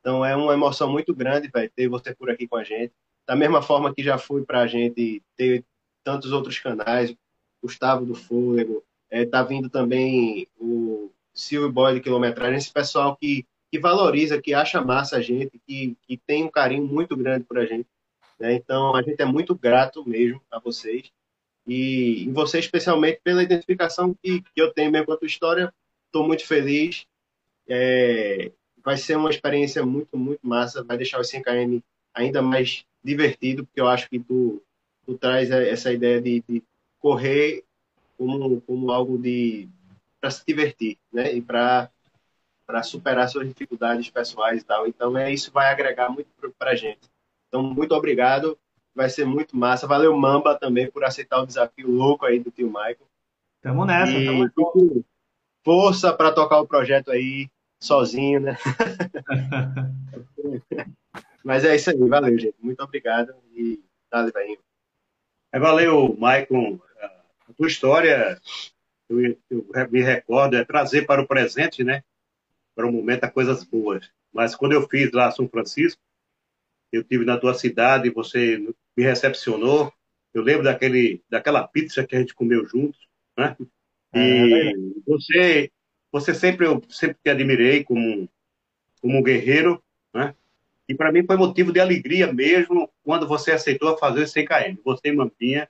[0.00, 2.92] Então é uma emoção muito grande, véio, ter você por aqui com a gente.
[3.30, 5.64] Da mesma forma que já foi para a gente ter
[6.02, 7.14] tantos outros canais,
[7.62, 13.46] Gustavo do Fôlego, é, tá vindo também o Silvio Boy de Quilometragem, esse pessoal que,
[13.70, 17.56] que valoriza, que acha massa a gente, que, que tem um carinho muito grande por
[17.60, 17.86] a gente.
[18.36, 18.54] Né?
[18.54, 21.12] Então, a gente é muito grato mesmo a vocês.
[21.64, 25.72] E, e você, especialmente, pela identificação que, que eu tenho mesmo com a tua história.
[26.06, 27.06] Estou muito feliz.
[27.68, 28.50] É,
[28.82, 30.82] vai ser uma experiência muito, muito massa.
[30.82, 31.80] Vai deixar o 5KM
[32.20, 34.62] ainda mais divertido, porque eu acho que tu,
[35.04, 36.62] tu traz essa ideia de, de
[36.98, 37.64] correr
[38.16, 39.68] como, como algo de
[40.20, 41.32] para se divertir, né?
[41.32, 41.90] E para
[42.66, 44.86] para superar suas dificuldades pessoais e tal.
[44.86, 47.00] Então, é isso vai agregar muito para a gente.
[47.48, 48.56] Então, muito obrigado.
[48.94, 49.88] Vai ser muito massa.
[49.88, 53.08] Valeu, Mamba, também, por aceitar o desafio louco aí do tio Michael.
[53.60, 55.04] Tamo nessa, e tamo junto.
[55.64, 57.50] Força para tocar o projeto aí
[57.80, 58.56] sozinho, né?
[61.44, 62.56] Mas é isso aí, valeu, gente.
[62.60, 64.56] Muito obrigado e dale, vai.
[65.52, 66.78] É, valeu, Maicon.
[67.48, 68.40] A tua história,
[69.08, 72.02] eu, eu, me recordo, é trazer para o presente, né?
[72.74, 74.10] Para o momento, a coisas boas.
[74.32, 76.00] Mas quando eu fiz lá São Francisco,
[76.92, 78.58] eu tive na tua cidade e você
[78.96, 79.92] me recepcionou.
[80.32, 83.56] Eu lembro daquele, daquela pizza que a gente comeu juntos, né?
[84.14, 84.72] E é,
[85.06, 85.70] você,
[86.12, 88.28] você sempre eu sempre te admirei como
[89.00, 89.82] como um guerreiro,
[90.12, 90.34] né?
[90.90, 94.76] E para mim foi motivo de alegria mesmo quando você aceitou fazer esse CKM.
[94.84, 95.68] Você e Mampinha,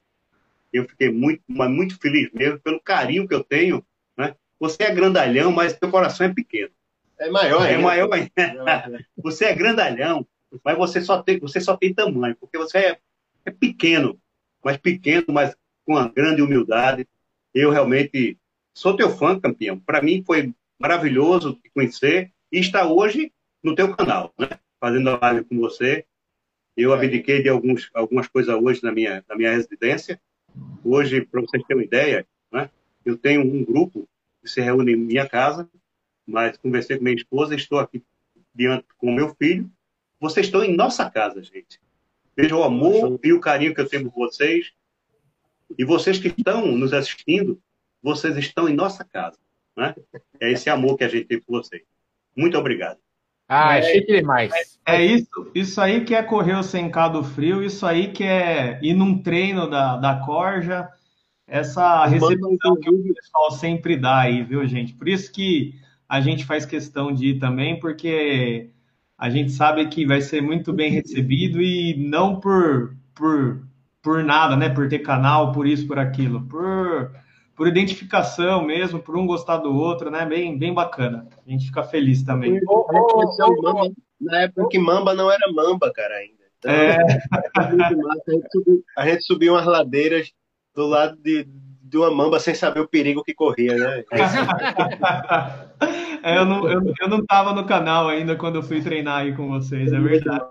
[0.73, 3.85] eu fiquei muito, muito feliz mesmo pelo carinho que eu tenho,
[4.17, 4.35] né?
[4.59, 6.71] Você é grandalhão, mas seu coração é pequeno.
[7.19, 9.05] É maior É maior ainda.
[9.15, 10.27] você é grandalhão,
[10.65, 12.99] mas você só tem, você só tem tamanho, porque você é,
[13.45, 14.19] é pequeno,
[14.65, 15.55] mas pequeno, mas
[15.85, 17.07] com uma grande humildade.
[17.53, 18.39] Eu realmente
[18.73, 19.79] sou teu fã, campeão.
[19.79, 23.31] Para mim foi maravilhoso te conhecer e estar hoje
[23.63, 24.49] no teu canal, né?
[24.81, 26.05] Fazendo a live com você.
[26.77, 30.21] Eu abdiquei de alguns, algumas coisas hoje na minha, na minha residência.
[30.85, 32.71] Hoje, para vocês terem uma ideia, né?
[33.05, 34.09] eu tenho um grupo
[34.41, 35.69] que se reúne em minha casa,
[36.27, 38.03] mas conversei com minha esposa, estou aqui
[38.55, 39.71] diante com meu filho
[40.21, 41.81] vocês estão em nossa casa, gente.
[42.37, 44.71] Veja o amor e o carinho que eu tenho por vocês.
[45.79, 47.61] E vocês que estão nos assistindo,
[48.03, 49.39] vocês estão em nossa casa.
[49.75, 49.95] Né?
[50.39, 51.83] É esse amor que a gente tem por vocês.
[52.37, 52.99] Muito obrigado.
[53.53, 54.53] Ah, é chique demais.
[54.87, 58.23] É, é, isso, isso aí que é correr o 100K do frio, isso aí que
[58.23, 60.89] é ir num treino da, da Corja,
[61.49, 64.93] essa recepção que o pessoal sempre dá aí, viu, gente?
[64.93, 65.75] Por isso que
[66.09, 68.71] a gente faz questão de ir também, porque
[69.19, 73.65] a gente sabe que vai ser muito bem recebido e não por, por,
[74.01, 74.69] por nada, né?
[74.69, 77.11] Por ter canal, por isso, por aquilo, por,
[77.61, 80.25] por identificação mesmo, por um gostar do outro, né?
[80.25, 81.29] Bem, bem bacana.
[81.47, 82.59] A gente fica feliz também.
[84.19, 86.43] Na época que Mamba não era Mamba, cara, ainda.
[86.59, 86.97] Então, é.
[87.59, 87.65] a,
[88.31, 90.33] gente subiu, a gente subiu umas ladeiras
[90.75, 91.47] do lado de,
[91.83, 94.05] de uma mamba sem saber o perigo que corria, né?
[96.25, 99.37] é, eu, não, eu, eu não tava no canal ainda quando eu fui treinar aí
[99.37, 100.47] com vocês, é verdade.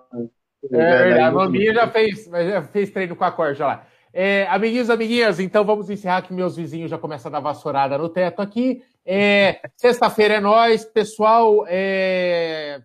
[0.72, 3.88] É verdade, a maminha já fez, já fez treino com a corja lá.
[4.12, 8.10] É, amiguinhos, amiguinhas, então vamos encerrar que meus vizinhos já começam a dar vassourada no
[8.10, 8.84] teto aqui.
[9.06, 11.66] É, Sexta-feira é nós, pessoal.
[11.68, 12.82] É,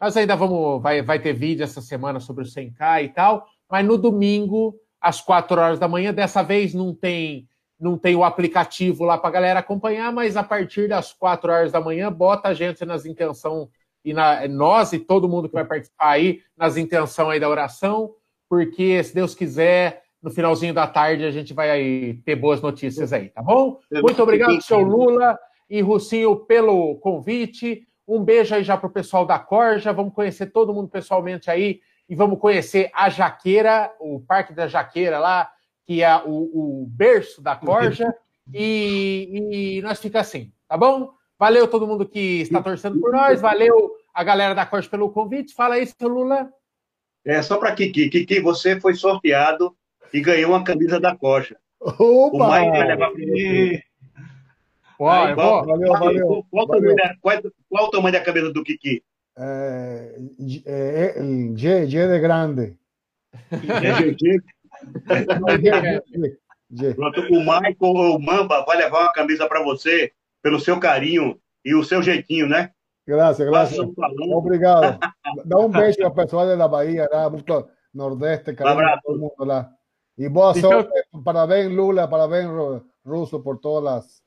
[0.00, 3.86] nós ainda vamos, vai, vai ter vídeo essa semana sobre o 100K e tal, mas
[3.86, 7.46] no domingo, às 4 horas da manhã, dessa vez não tem
[7.78, 11.72] não tem o aplicativo lá para a galera acompanhar, mas a partir das 4 horas
[11.72, 13.70] da manhã, bota a gente nas intenção
[14.04, 18.14] e na, nós e todo mundo que vai participar aí nas intenção aí da oração,
[18.50, 23.12] porque se Deus quiser, no finalzinho da tarde a gente vai aí ter boas notícias
[23.12, 23.78] aí, tá bom?
[23.90, 27.86] Muito obrigado, seu Lula e Rucinho, pelo convite.
[28.06, 29.92] Um beijo aí já para o pessoal da Corja.
[29.92, 35.18] Vamos conhecer todo mundo pessoalmente aí e vamos conhecer a Jaqueira, o Parque da Jaqueira
[35.18, 35.50] lá,
[35.86, 38.12] que é o, o berço da Corja.
[38.52, 41.12] E, e nós fica assim, tá bom?
[41.38, 43.40] Valeu todo mundo que está torcendo por nós.
[43.40, 45.54] Valeu a galera da Corja pelo convite.
[45.54, 46.52] Fala aí, seu Lula.
[47.24, 48.10] É só para Kiki.
[48.10, 49.74] Kiki, você foi sorteado
[50.12, 51.56] e ganhou uma camisa da Corja.
[51.80, 51.98] Opa!
[51.98, 53.20] O Mike vai levar para
[55.00, 56.46] qual, qual, valeu, valeu.
[56.50, 56.94] Qual, valeu.
[56.94, 57.40] Da, qual,
[57.70, 59.02] qual, o tamanho da cabeça do Kiki?
[59.38, 60.14] É,
[60.66, 61.22] é, é,
[61.56, 62.76] G, G de grande.
[66.94, 71.40] Pronto, o Michael ou o Mamba vai levar uma camisa para você pelo seu carinho
[71.64, 72.70] e o seu jeitinho, né?
[73.06, 73.78] Graças, graças.
[73.78, 74.98] Obrigado.
[75.46, 79.02] Dá um beijo ao pessoal da Bahia, lá, muito Nordeste, carinho, um abraço.
[79.02, 79.70] todo mundo lá.
[80.16, 80.92] E boa sorte,
[81.24, 82.48] parabéns Lula, parabéns
[83.04, 84.22] Russo por todas las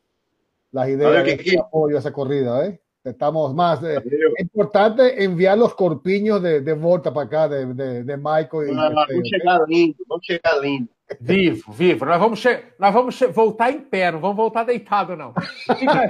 [0.73, 2.65] las ideas de que, apoyo a esa corrida.
[2.65, 2.79] ¿eh?
[3.03, 3.81] Estamos más.
[3.83, 4.01] Eh,
[4.37, 8.69] es importante enviar los corpiños de, de volta para cá, de, de, de Michael.
[8.69, 10.89] E vamos chegar lindo, vamos chegar lindo.
[11.19, 12.05] Vivo, vivo.
[12.05, 12.43] Nós vamos,
[12.79, 15.33] nós vamos voltar em pé, não vamos voltar deitado, não.
[15.77, 16.09] Fica,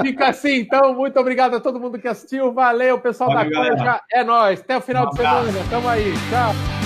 [0.00, 0.94] fica assim, então.
[0.94, 2.52] Muito obrigado a todo mundo que assistiu.
[2.52, 4.00] Valeu, pessoal Valeu, da Corja.
[4.12, 4.60] É nóis.
[4.60, 5.70] Até o final um de semana.
[5.70, 6.12] Tamo aí.
[6.30, 6.85] Tchau.